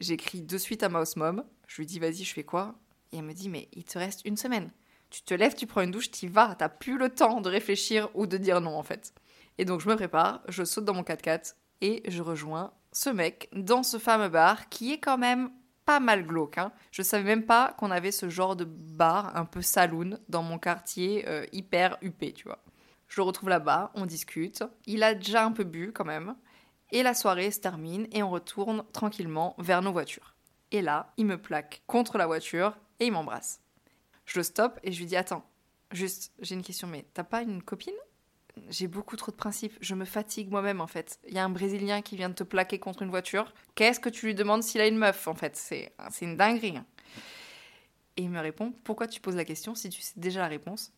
J'écris 0.00 0.42
de 0.42 0.58
suite 0.58 0.82
à 0.82 0.88
ma 0.88 1.04
mom, 1.14 1.44
je 1.68 1.76
lui 1.76 1.86
dis 1.86 2.00
vas-y, 2.00 2.24
je 2.24 2.34
fais 2.34 2.42
quoi? 2.42 2.74
Et 3.12 3.18
elle 3.18 3.22
me 3.22 3.34
dit 3.34 3.48
mais 3.48 3.68
il 3.72 3.84
te 3.84 4.00
reste 4.00 4.22
une 4.24 4.36
semaine. 4.36 4.72
Tu 5.08 5.22
te 5.22 5.32
lèves, 5.32 5.54
tu 5.54 5.68
prends 5.68 5.82
une 5.82 5.92
douche, 5.92 6.10
t'y 6.10 6.26
vas, 6.26 6.56
t'as 6.58 6.68
plus 6.68 6.98
le 6.98 7.08
temps 7.08 7.40
de 7.40 7.48
réfléchir 7.48 8.08
ou 8.14 8.26
de 8.26 8.36
dire 8.36 8.60
non 8.60 8.76
en 8.76 8.82
fait. 8.82 9.14
Et 9.58 9.64
donc 9.64 9.80
je 9.80 9.88
me 9.88 9.94
prépare, 9.94 10.42
je 10.48 10.64
saute 10.64 10.84
dans 10.84 10.92
mon 10.92 11.02
4x4 11.02 11.54
et 11.82 12.02
je 12.10 12.20
rejoins 12.20 12.72
ce 12.90 13.10
mec 13.10 13.48
dans 13.52 13.84
ce 13.84 13.98
fameux 13.98 14.28
bar 14.28 14.68
qui 14.68 14.92
est 14.92 14.98
quand 14.98 15.18
même 15.18 15.52
pas 15.84 16.00
mal 16.00 16.26
glauque. 16.26 16.58
Hein. 16.58 16.72
Je 16.90 17.02
savais 17.02 17.22
même 17.22 17.46
pas 17.46 17.76
qu'on 17.78 17.92
avait 17.92 18.10
ce 18.10 18.28
genre 18.28 18.56
de 18.56 18.64
bar 18.64 19.36
un 19.36 19.44
peu 19.44 19.62
saloon 19.62 20.18
dans 20.28 20.42
mon 20.42 20.58
quartier 20.58 21.28
euh, 21.28 21.46
hyper 21.52 21.96
huppé, 22.02 22.32
tu 22.32 22.48
vois. 22.48 22.58
Je 23.06 23.20
le 23.20 23.24
retrouve 23.24 23.50
là-bas, 23.50 23.92
on 23.94 24.04
discute. 24.04 24.64
Il 24.86 25.04
a 25.04 25.14
déjà 25.14 25.44
un 25.44 25.52
peu 25.52 25.62
bu 25.62 25.92
quand 25.92 26.04
même. 26.04 26.34
Et 26.92 27.02
la 27.02 27.14
soirée 27.14 27.50
se 27.50 27.60
termine 27.60 28.06
et 28.12 28.22
on 28.22 28.30
retourne 28.30 28.84
tranquillement 28.92 29.54
vers 29.58 29.82
nos 29.82 29.92
voitures. 29.92 30.34
Et 30.72 30.82
là, 30.82 31.12
il 31.16 31.26
me 31.26 31.40
plaque 31.40 31.82
contre 31.86 32.18
la 32.18 32.26
voiture 32.26 32.76
et 33.00 33.06
il 33.06 33.12
m'embrasse. 33.12 33.60
Je 34.24 34.38
le 34.38 34.42
stoppe 34.42 34.78
et 34.82 34.92
je 34.92 34.98
lui 34.98 35.06
dis 35.06 35.16
Attends, 35.16 35.44
juste, 35.92 36.32
j'ai 36.40 36.54
une 36.54 36.62
question, 36.62 36.88
mais 36.88 37.04
t'as 37.14 37.24
pas 37.24 37.42
une 37.42 37.62
copine? 37.62 37.94
J'ai 38.70 38.88
beaucoup 38.88 39.16
trop 39.16 39.30
de 39.30 39.36
principes, 39.36 39.76
je 39.80 39.94
me 39.94 40.06
fatigue 40.06 40.50
moi-même 40.50 40.80
en 40.80 40.86
fait. 40.86 41.20
Il 41.28 41.34
y 41.34 41.38
a 41.38 41.44
un 41.44 41.50
Brésilien 41.50 42.00
qui 42.00 42.16
vient 42.16 42.30
de 42.30 42.34
te 42.34 42.42
plaquer 42.42 42.78
contre 42.78 43.02
une 43.02 43.10
voiture. 43.10 43.52
Qu'est-ce 43.74 44.00
que 44.00 44.08
tu 44.08 44.26
lui 44.26 44.34
demandes 44.34 44.62
s'il 44.62 44.80
a 44.80 44.86
une 44.86 44.96
meuf 44.96 45.28
en 45.28 45.34
fait? 45.34 45.56
C'est 45.56 45.92
une 46.22 46.36
dinguerie. 46.36 46.78
Et 48.16 48.22
il 48.22 48.30
me 48.30 48.40
répond 48.40 48.72
Pourquoi 48.82 49.08
tu 49.08 49.20
poses 49.20 49.36
la 49.36 49.44
question 49.44 49.74
si 49.74 49.90
tu 49.90 50.00
sais 50.00 50.14
déjà 50.16 50.40
la 50.40 50.48
réponse? 50.48 50.92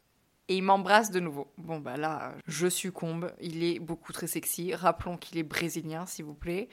Et 0.49 0.57
il 0.57 0.63
m'embrasse 0.63 1.11
de 1.11 1.21
nouveau. 1.21 1.53
Bon, 1.59 1.79
bah 1.79 1.97
là, 1.97 2.33
je 2.47 2.69
succombe. 2.69 3.33
Il 3.41 3.63
est 3.63 3.79
beaucoup 3.79 4.13
très 4.13 4.27
sexy. 4.27 4.75
Rappelons 4.75 5.19
qu'il 5.19 5.37
est 5.37 5.43
brésilien, 5.43 6.07
s'il 6.07 6.25
vous 6.25 6.35
plaît. 6.35 6.69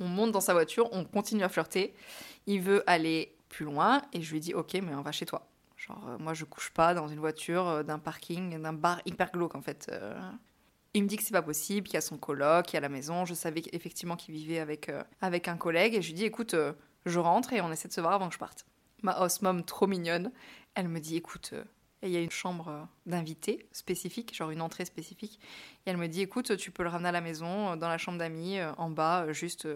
On 0.00 0.06
monte 0.08 0.32
dans 0.32 0.40
sa 0.40 0.52
voiture, 0.52 0.88
on 0.92 1.04
continue 1.04 1.44
à 1.44 1.48
flirter. 1.48 1.94
Il 2.46 2.60
veut 2.60 2.82
aller 2.88 3.36
plus 3.48 3.64
loin 3.64 4.02
et 4.12 4.22
je 4.22 4.32
lui 4.32 4.40
dis 4.40 4.54
Ok, 4.54 4.74
mais 4.74 4.94
on 4.94 5.02
va 5.02 5.12
chez 5.12 5.26
toi. 5.26 5.48
Genre, 5.76 6.04
euh, 6.08 6.18
moi, 6.18 6.34
je 6.34 6.44
couche 6.44 6.70
pas 6.70 6.94
dans 6.94 7.06
une 7.06 7.20
voiture, 7.20 7.68
euh, 7.68 7.82
d'un 7.82 7.98
parking, 7.98 8.60
d'un 8.60 8.72
bar 8.72 9.00
hyper 9.06 9.30
glauque 9.30 9.54
en 9.54 9.62
fait. 9.62 9.88
Euh. 9.92 10.18
Il 10.94 11.04
me 11.04 11.08
dit 11.08 11.16
que 11.16 11.22
c'est 11.22 11.32
pas 11.32 11.42
possible, 11.42 11.86
qu'il 11.86 11.94
y 11.94 11.98
a 11.98 12.02
son 12.02 12.18
coloc, 12.18 12.66
qu'il 12.66 12.74
y 12.74 12.78
a 12.78 12.80
la 12.80 12.88
maison. 12.88 13.24
Je 13.24 13.34
savais 13.34 13.62
effectivement 13.72 14.16
qu'il 14.16 14.34
vivait 14.34 14.58
avec, 14.58 14.90
avec 15.20 15.48
un 15.48 15.56
collègue 15.56 15.94
et 15.94 16.02
je 16.02 16.08
lui 16.08 16.14
dis 16.14 16.24
Écoute, 16.24 16.54
je 17.06 17.18
rentre 17.18 17.52
et 17.52 17.60
on 17.60 17.70
essaie 17.70 17.88
de 17.88 17.92
se 17.92 18.00
voir 18.00 18.12
avant 18.14 18.28
que 18.28 18.34
je 18.34 18.38
parte. 18.38 18.66
Ma 19.02 19.20
host 19.20 19.42
mom, 19.42 19.64
trop 19.64 19.86
mignonne, 19.86 20.32
elle 20.74 20.88
me 20.88 21.00
dit 21.00 21.16
Écoute, 21.16 21.54
et 22.02 22.08
il 22.08 22.12
y 22.12 22.16
a 22.16 22.20
une 22.20 22.30
chambre 22.30 22.68
euh, 22.68 22.82
d'invité 23.06 23.66
spécifique, 23.72 24.34
genre 24.34 24.50
une 24.50 24.60
entrée 24.60 24.84
spécifique. 24.84 25.38
Et 25.86 25.90
elle 25.90 25.96
me 25.96 26.08
dit 26.08 26.20
écoute, 26.20 26.56
tu 26.56 26.70
peux 26.70 26.82
le 26.82 26.88
ramener 26.88 27.08
à 27.08 27.12
la 27.12 27.20
maison, 27.20 27.70
euh, 27.70 27.76
dans 27.76 27.88
la 27.88 27.98
chambre 27.98 28.18
d'amis, 28.18 28.58
euh, 28.58 28.72
en 28.76 28.90
bas, 28.90 29.32
juste 29.32 29.68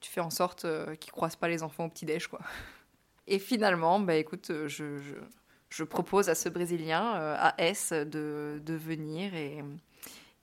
tu 0.00 0.10
fais 0.10 0.20
en 0.20 0.30
sorte 0.30 0.62
qu'il 0.62 1.10
ne 1.10 1.12
croise 1.12 1.34
pas 1.34 1.48
les 1.48 1.62
enfants 1.62 1.86
au 1.86 1.88
petit-déj, 1.88 2.28
quoi. 2.28 2.40
Et 3.26 3.38
finalement, 3.38 4.00
bah 4.00 4.16
écoute, 4.16 4.52
je, 4.66 5.84
propose 5.84 6.28
à 6.28 6.34
ce 6.34 6.50
Brésilien, 6.50 7.12
à 7.38 7.54
S, 7.56 7.94
de, 7.94 8.60
venir 8.66 9.34
et 9.34 9.64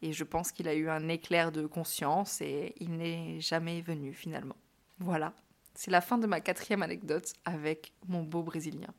je 0.01 0.23
pense 0.23 0.51
qu'il 0.51 0.67
a 0.67 0.73
eu 0.73 0.89
un 0.89 1.07
éclair 1.09 1.51
de 1.51 1.67
conscience 1.67 2.41
et 2.41 2.73
il 2.79 2.97
n'est 2.97 3.39
jamais 3.39 3.81
venu 3.81 4.13
finalement. 4.13 4.55
Voilà, 4.97 5.31
c'est 5.75 5.91
la 5.91 6.01
fin 6.01 6.17
de 6.17 6.25
ma 6.25 6.41
quatrième 6.41 6.81
anecdote 6.81 7.33
avec 7.45 7.93
mon 8.07 8.23
beau 8.23 8.41
Brésilien 8.41 8.95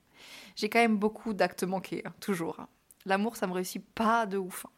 j'ai 0.56 0.68
quand 0.68 0.80
même 0.80 0.96
beaucoup 0.96 1.34
d'actes 1.34 1.64
manqués, 1.64 2.02
hein, 2.04 2.12
toujours. 2.20 2.60
Hein. 2.60 2.68
L'amour, 3.04 3.36
ça 3.36 3.46
me 3.46 3.52
réussit 3.52 3.84
pas 3.94 4.26
de 4.26 4.38
ouf. 4.38 4.66
Hein. 4.66 4.70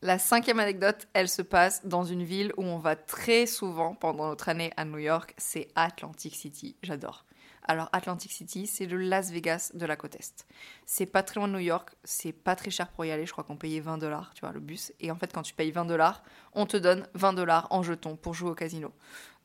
La 0.00 0.18
cinquième 0.20 0.60
anecdote, 0.60 1.08
elle 1.12 1.28
se 1.28 1.42
passe 1.42 1.84
dans 1.84 2.04
une 2.04 2.22
ville 2.22 2.52
où 2.56 2.62
on 2.62 2.78
va 2.78 2.94
très 2.94 3.46
souvent 3.46 3.96
pendant 3.96 4.28
notre 4.28 4.48
année 4.48 4.72
à 4.76 4.84
New 4.84 4.98
York, 4.98 5.34
c'est 5.38 5.68
Atlantic 5.74 6.36
City. 6.36 6.76
J'adore. 6.84 7.24
Alors 7.64 7.88
Atlantic 7.92 8.30
City, 8.30 8.68
c'est 8.68 8.86
le 8.86 8.96
Las 8.96 9.30
Vegas 9.30 9.72
de 9.74 9.84
la 9.84 9.96
côte 9.96 10.14
Est. 10.14 10.46
C'est 10.86 11.04
pas 11.04 11.24
très 11.24 11.40
loin 11.40 11.48
de 11.48 11.52
New 11.52 11.58
York, 11.58 11.90
c'est 12.04 12.32
pas 12.32 12.56
très 12.56 12.70
cher 12.70 12.88
pour 12.88 13.04
y 13.04 13.10
aller, 13.10 13.26
je 13.26 13.32
crois 13.32 13.42
qu'on 13.42 13.56
payait 13.56 13.80
20 13.80 13.98
dollars, 13.98 14.32
tu 14.34 14.40
vois, 14.40 14.52
le 14.52 14.60
bus. 14.60 14.92
Et 15.00 15.10
en 15.10 15.16
fait, 15.16 15.32
quand 15.32 15.42
tu 15.42 15.52
payes 15.52 15.72
20 15.72 15.84
dollars, 15.84 16.22
on 16.52 16.64
te 16.64 16.76
donne 16.76 17.06
20 17.14 17.32
dollars 17.32 17.66
en 17.70 17.82
jetons 17.82 18.16
pour 18.16 18.34
jouer 18.34 18.50
au 18.50 18.54
casino. 18.54 18.92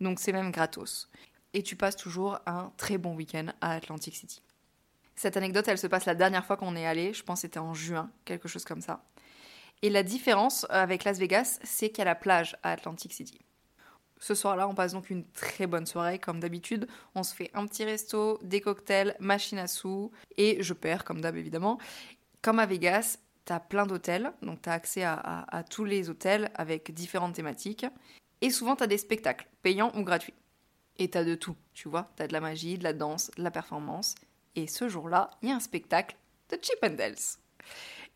Donc 0.01 0.19
c'est 0.19 0.31
même 0.31 0.51
gratos. 0.51 1.09
Et 1.53 1.63
tu 1.63 1.75
passes 1.75 1.97
toujours 1.97 2.39
un 2.45 2.71
très 2.77 2.97
bon 2.97 3.15
week-end 3.15 3.47
à 3.59 3.73
Atlantic 3.73 4.15
City. 4.15 4.41
Cette 5.15 5.37
anecdote, 5.37 5.67
elle 5.67 5.77
se 5.77 5.87
passe 5.87 6.05
la 6.05 6.15
dernière 6.15 6.45
fois 6.45 6.57
qu'on 6.57 6.75
est 6.75 6.85
allé, 6.85 7.13
je 7.13 7.23
pense 7.23 7.41
c'était 7.41 7.59
en 7.59 7.73
juin, 7.73 8.09
quelque 8.25 8.47
chose 8.47 8.65
comme 8.65 8.81
ça. 8.81 9.03
Et 9.81 9.89
la 9.89 10.03
différence 10.03 10.65
avec 10.69 11.03
Las 11.03 11.19
Vegas, 11.19 11.59
c'est 11.63 11.89
qu'il 11.89 11.99
y 11.99 12.01
a 12.01 12.05
la 12.05 12.15
plage 12.15 12.55
à 12.63 12.71
Atlantic 12.71 13.13
City. 13.13 13.39
Ce 14.19 14.35
soir-là, 14.35 14.69
on 14.69 14.73
passe 14.73 14.93
donc 14.93 15.09
une 15.09 15.25
très 15.31 15.67
bonne 15.67 15.85
soirée, 15.85 16.17
comme 16.17 16.39
d'habitude. 16.39 16.87
On 17.13 17.23
se 17.23 17.35
fait 17.35 17.51
un 17.53 17.65
petit 17.65 17.83
resto, 17.83 18.39
des 18.41 18.61
cocktails, 18.61 19.17
machine 19.19 19.57
à 19.57 19.67
sous, 19.67 20.11
et 20.37 20.63
je 20.63 20.73
perds, 20.73 21.03
comme 21.03 21.19
d'hab 21.19 21.35
évidemment. 21.35 21.77
Comme 22.41 22.59
à 22.59 22.65
Vegas, 22.65 23.17
t'as 23.43 23.59
plein 23.59 23.85
d'hôtels, 23.85 24.31
donc 24.41 24.61
t'as 24.61 24.71
accès 24.71 25.03
à, 25.03 25.15
à, 25.15 25.63
tous 25.63 25.83
les 25.83 26.09
hôtels 26.09 26.49
avec 26.55 26.93
différentes 26.93 27.35
thématiques. 27.35 27.85
Et 28.39 28.49
souvent, 28.49 28.77
t'as 28.77 28.87
des 28.87 28.97
spectacles, 28.97 29.49
payants 29.61 29.91
ou 29.95 30.03
gratuits. 30.03 30.33
Et 30.97 31.09
t'as 31.09 31.25
de 31.25 31.35
tout, 31.35 31.57
tu 31.73 31.89
vois. 31.89 32.09
T'as 32.15 32.27
de 32.27 32.33
la 32.33 32.39
magie, 32.39 32.77
de 32.77 32.83
la 32.85 32.93
danse, 32.93 33.29
de 33.35 33.43
la 33.43 33.51
performance. 33.51 34.15
Et 34.55 34.67
ce 34.67 34.89
jour-là, 34.89 35.31
il 35.41 35.49
y 35.49 35.51
a 35.51 35.55
un 35.55 35.59
spectacle 35.59 36.15
de 36.49 36.57
Chip 36.61 36.77
and 36.83 36.95
Dales. 36.95 37.15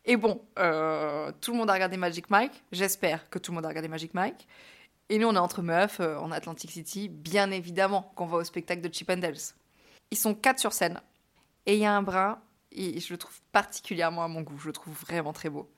Et 0.04 0.16
bon, 0.16 0.40
euh, 0.58 1.32
tout 1.40 1.52
le 1.52 1.58
monde 1.58 1.70
a 1.70 1.74
regardé 1.74 1.96
Magic 1.96 2.30
Mike. 2.30 2.62
J'espère 2.72 3.28
que 3.30 3.38
tout 3.38 3.52
le 3.52 3.56
monde 3.56 3.66
a 3.66 3.68
regardé 3.68 3.88
Magic 3.88 4.14
Mike. 4.14 4.46
Et 5.08 5.18
nous, 5.18 5.28
on 5.28 5.34
est 5.34 5.38
entre 5.38 5.62
meufs 5.62 6.00
euh, 6.00 6.18
en 6.18 6.30
Atlantic 6.30 6.70
City. 6.70 7.08
Bien 7.08 7.50
évidemment 7.50 8.12
qu'on 8.14 8.26
va 8.26 8.38
au 8.38 8.44
spectacle 8.44 8.80
de 8.80 8.92
Chip 8.92 9.10
and 9.10 9.18
Dales. 9.18 9.54
Ils 10.10 10.18
sont 10.18 10.34
quatre 10.34 10.60
sur 10.60 10.72
scène. 10.72 11.00
Et 11.66 11.74
il 11.74 11.80
y 11.80 11.86
a 11.86 11.92
un 11.92 12.02
brin, 12.02 12.40
et 12.72 12.98
je 13.00 13.12
le 13.12 13.18
trouve 13.18 13.38
particulièrement 13.52 14.24
à 14.24 14.28
mon 14.28 14.40
goût. 14.40 14.58
Je 14.58 14.68
le 14.68 14.72
trouve 14.72 14.94
vraiment 14.94 15.32
très 15.32 15.50
beau. 15.50 15.70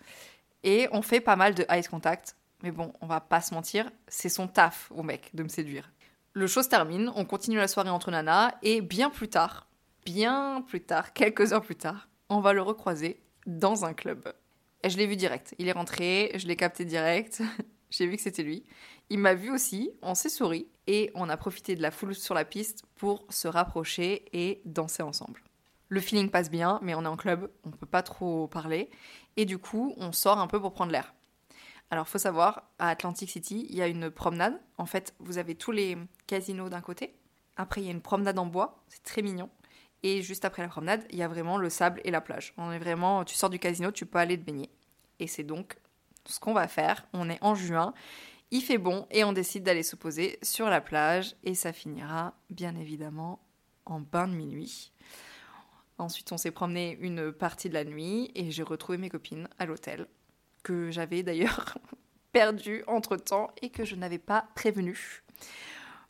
Et 0.63 0.89
on 0.93 1.03
fait 1.03 1.21
pas 1.21 1.37
mal 1.37 1.55
de 1.55 1.67
ice 1.71 1.89
contact. 1.89 2.37
Mais 2.63 2.71
bon, 2.71 2.93
on 3.01 3.07
va 3.07 3.21
pas 3.21 3.41
se 3.41 3.55
mentir, 3.55 3.91
c'est 4.07 4.29
son 4.29 4.47
taf 4.47 4.93
au 4.95 5.03
mec 5.03 5.31
de 5.35 5.43
me 5.43 5.49
séduire. 5.49 5.91
Le 6.33 6.47
show 6.47 6.63
se 6.63 6.69
termine, 6.69 7.11
on 7.17 7.25
continue 7.25 7.57
la 7.57 7.69
soirée 7.69 7.91
entre 7.91 8.11
nanas, 8.11 8.53
et 8.63 8.83
bien 8.83 9.11
plus 9.11 9.29
tard, 9.29 9.67
bien 10.05 10.65
plus 10.67 10.81
tard, 10.81 11.13
quelques 11.15 11.53
heures 11.53 11.63
plus 11.63 11.77
tard, 11.77 12.09
on 12.29 12.41
va 12.41 12.53
le 12.53 12.63
recroiser 12.63 13.21
dans 13.47 13.85
un 13.85 13.95
club. 13.95 14.33
Et 14.83 14.91
je 14.91 14.97
l'ai 14.97 15.07
vu 15.07 15.17
direct. 15.17 15.55
Il 15.59 15.69
est 15.69 15.73
rentré, 15.73 16.33
je 16.37 16.47
l'ai 16.47 16.57
capté 16.57 16.85
direct. 16.85 17.43
J'ai 17.91 18.07
vu 18.07 18.17
que 18.17 18.23
c'était 18.23 18.45
lui. 18.45 18.65
Il 19.11 19.19
m'a 19.19 19.35
vu 19.35 19.51
aussi, 19.51 19.91
on 20.01 20.15
s'est 20.15 20.29
souri 20.29 20.69
et 20.87 21.11
on 21.15 21.29
a 21.29 21.37
profité 21.37 21.75
de 21.75 21.83
la 21.83 21.91
foule 21.91 22.15
sur 22.15 22.35
la 22.35 22.45
piste 22.45 22.85
pour 22.95 23.27
se 23.29 23.49
rapprocher 23.49 24.25
et 24.33 24.63
danser 24.65 25.03
ensemble. 25.03 25.43
Le 25.89 26.01
feeling 26.01 26.31
passe 26.31 26.51
bien, 26.51 26.79
mais 26.83 26.95
on 26.95 27.03
est 27.03 27.09
en 27.09 27.17
club, 27.17 27.51
on 27.65 27.73
peut 27.73 27.87
pas 27.87 28.05
trop 28.05 28.47
parler 28.47 28.89
et 29.37 29.45
du 29.45 29.59
coup, 29.59 29.93
on 29.97 30.13
sort 30.13 30.39
un 30.39 30.47
peu 30.47 30.61
pour 30.61 30.73
prendre 30.73 30.93
l'air. 30.93 31.13
Alors, 31.91 32.07
faut 32.07 32.19
savoir, 32.19 32.71
à 32.79 32.89
Atlantic 32.89 33.29
City, 33.29 33.67
il 33.69 33.75
y 33.75 33.83
a 33.83 33.89
une 33.89 34.11
promenade. 34.11 34.61
En 34.79 34.87
fait, 34.87 35.15
vous 35.19 35.39
avez 35.39 35.57
tous 35.57 35.73
les 35.73 35.99
casinos 36.29 36.69
d'un 36.69 36.81
côté. 36.81 37.17
Après, 37.57 37.81
il 37.81 37.85
y 37.87 37.89
a 37.89 37.93
une 37.93 38.01
promenade 38.01 38.39
en 38.39 38.47
bois, 38.47 38.85
c'est 38.87 39.03
très 39.03 39.23
mignon. 39.23 39.51
Et 40.03 40.23
juste 40.23 40.45
après 40.45 40.63
la 40.63 40.69
promenade, 40.69 41.05
il 41.11 41.19
y 41.19 41.23
a 41.23 41.29
vraiment 41.29 41.59
le 41.59 41.69
sable 41.69 42.01
et 42.05 42.11
la 42.11 42.21
plage. 42.21 42.55
On 42.57 42.73
est 42.73 42.79
vraiment, 42.79 43.25
tu 43.25 43.35
sors 43.35 43.51
du 43.51 43.59
casino, 43.59 43.91
tu 43.91 44.07
peux 44.07 44.19
aller 44.19 44.39
te 44.39 44.45
baigner. 44.45 44.71
Et 45.19 45.27
c'est 45.27 45.43
donc 45.43 45.77
ce 46.25 46.41
qu'on 46.41 46.55
va 46.55 46.69
faire. 46.69 47.07
On 47.13 47.29
est 47.29 47.43
en 47.43 47.55
juin. 47.55 47.93
il 48.51 48.63
fait 48.63 48.79
bon 48.79 49.07
et 49.11 49.25
on 49.25 49.33
décide 49.33 49.63
d'aller 49.63 49.83
se 49.83 49.97
poser 49.97 50.39
sur 50.43 50.69
la 50.69 50.81
plage 50.81 51.35
et 51.45 51.55
ça 51.55 51.73
finira 51.73 52.35
bien 52.49 52.75
évidemment 52.77 53.41
en 53.85 54.01
bain 54.01 54.27
de 54.27 54.35
minuit. 54.35 54.93
Ensuite, 55.99 56.33
on 56.33 56.39
s'est 56.39 56.51
promené 56.51 56.97
une 57.01 57.31
partie 57.31 57.69
de 57.69 57.75
la 57.75 57.85
nuit 57.85 58.31
et 58.35 58.51
j'ai 58.51 58.63
retrouvé 58.63 58.97
mes 58.97 59.11
copines 59.11 59.49
à 59.59 59.67
l'hôtel, 59.67 60.07
que 60.63 60.91
j'avais 60.91 61.23
d'ailleurs 61.23 61.77
perdu 62.33 62.83
entre 62.87 63.17
temps 63.17 63.51
et 63.61 63.69
que 63.69 63.85
je 63.85 63.97
n'avais 63.97 64.19
pas 64.19 64.49
prévenu. 64.55 65.23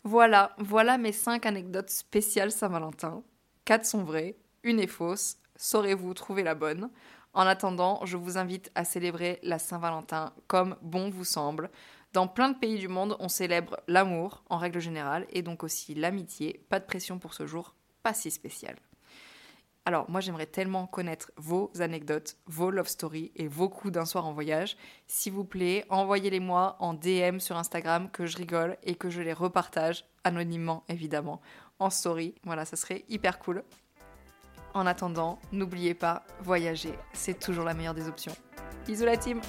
Voilà, 0.05 0.55
voilà 0.59 0.97
mes 0.97 1.13
5 1.13 1.45
anecdotes 1.45 1.91
spéciales 1.91 2.53
Saint-Valentin. 2.53 3.23
4 3.65 3.85
sont 3.85 4.05
vraies, 4.05 4.37
une 4.63 4.81
est 4.81 4.87
fausse. 4.87 5.37
Saurez-vous 5.57 6.15
trouver 6.15 6.43
la 6.43 6.55
bonne? 6.55 6.91
En 7.33 7.47
attendant, 7.47 8.01
je 8.05 8.17
vous 8.17 8.39
invite 8.39 8.71
à 8.75 8.85
célébrer 8.85 9.39
la 9.43 9.59
Saint-Valentin 9.59 10.33
comme 10.47 10.77
bon 10.83 11.11
vous 11.11 11.25
semble. 11.25 11.71
Dans 12.13 12.27
plein 12.27 12.51
de 12.51 12.59
pays 12.59 12.79
du 12.79 12.89
monde, 12.89 13.17
on 13.21 13.29
célèbre 13.29 13.79
l'amour 13.87 14.43
en 14.51 14.59
règle 14.59 14.81
générale 14.81 15.27
et 15.31 15.43
donc 15.43 15.63
aussi 15.63 15.95
l'amitié. 15.95 16.65
Pas 16.69 16.81
de 16.81 16.87
pression 16.87 17.21
pour 17.21 17.35
ce 17.35 17.47
jour, 17.47 17.75
pas 18.03 18.15
si 18.15 18.33
spécial. 18.33 18.77
Alors 19.87 20.11
moi 20.11 20.21
j'aimerais 20.21 20.47
tellement 20.47 20.87
connaître 20.87 21.31
vos 21.37 21.71
anecdotes, 21.79 22.37
vos 22.47 22.71
love 22.71 22.89
stories 22.89 23.33
et 23.37 23.49
vos 23.49 23.69
coups 23.69 23.93
d'un 23.93 24.05
soir 24.05 24.27
en 24.27 24.33
voyage. 24.33 24.77
S'il 25.07 25.33
vous 25.33 25.45
plaît, 25.45 25.87
envoyez-les-moi 25.89 26.77
en 26.81 26.95
DM 26.95 27.39
sur 27.39 27.57
Instagram 27.57 28.11
que 28.11 28.27
je 28.27 28.37
rigole 28.37 28.77
et 28.83 28.95
que 28.95 29.09
je 29.09 29.23
les 29.23 29.33
repartage 29.33 30.05
anonymement 30.25 30.85
évidemment 30.89 31.41
en 31.81 31.91
story. 31.91 32.35
Voilà, 32.45 32.65
ça 32.65 32.77
serait 32.77 33.05
hyper 33.09 33.39
cool. 33.39 33.65
En 34.73 34.87
attendant, 34.87 35.41
n'oubliez 35.51 35.95
pas, 35.95 36.23
voyager, 36.43 36.95
c'est 37.13 37.39
toujours 37.39 37.65
la 37.65 37.75
meilleure 37.75 37.95
des 37.95 38.07
options. 38.07 38.37
Bisous 38.87 39.05
la 39.05 39.17
team 39.17 39.41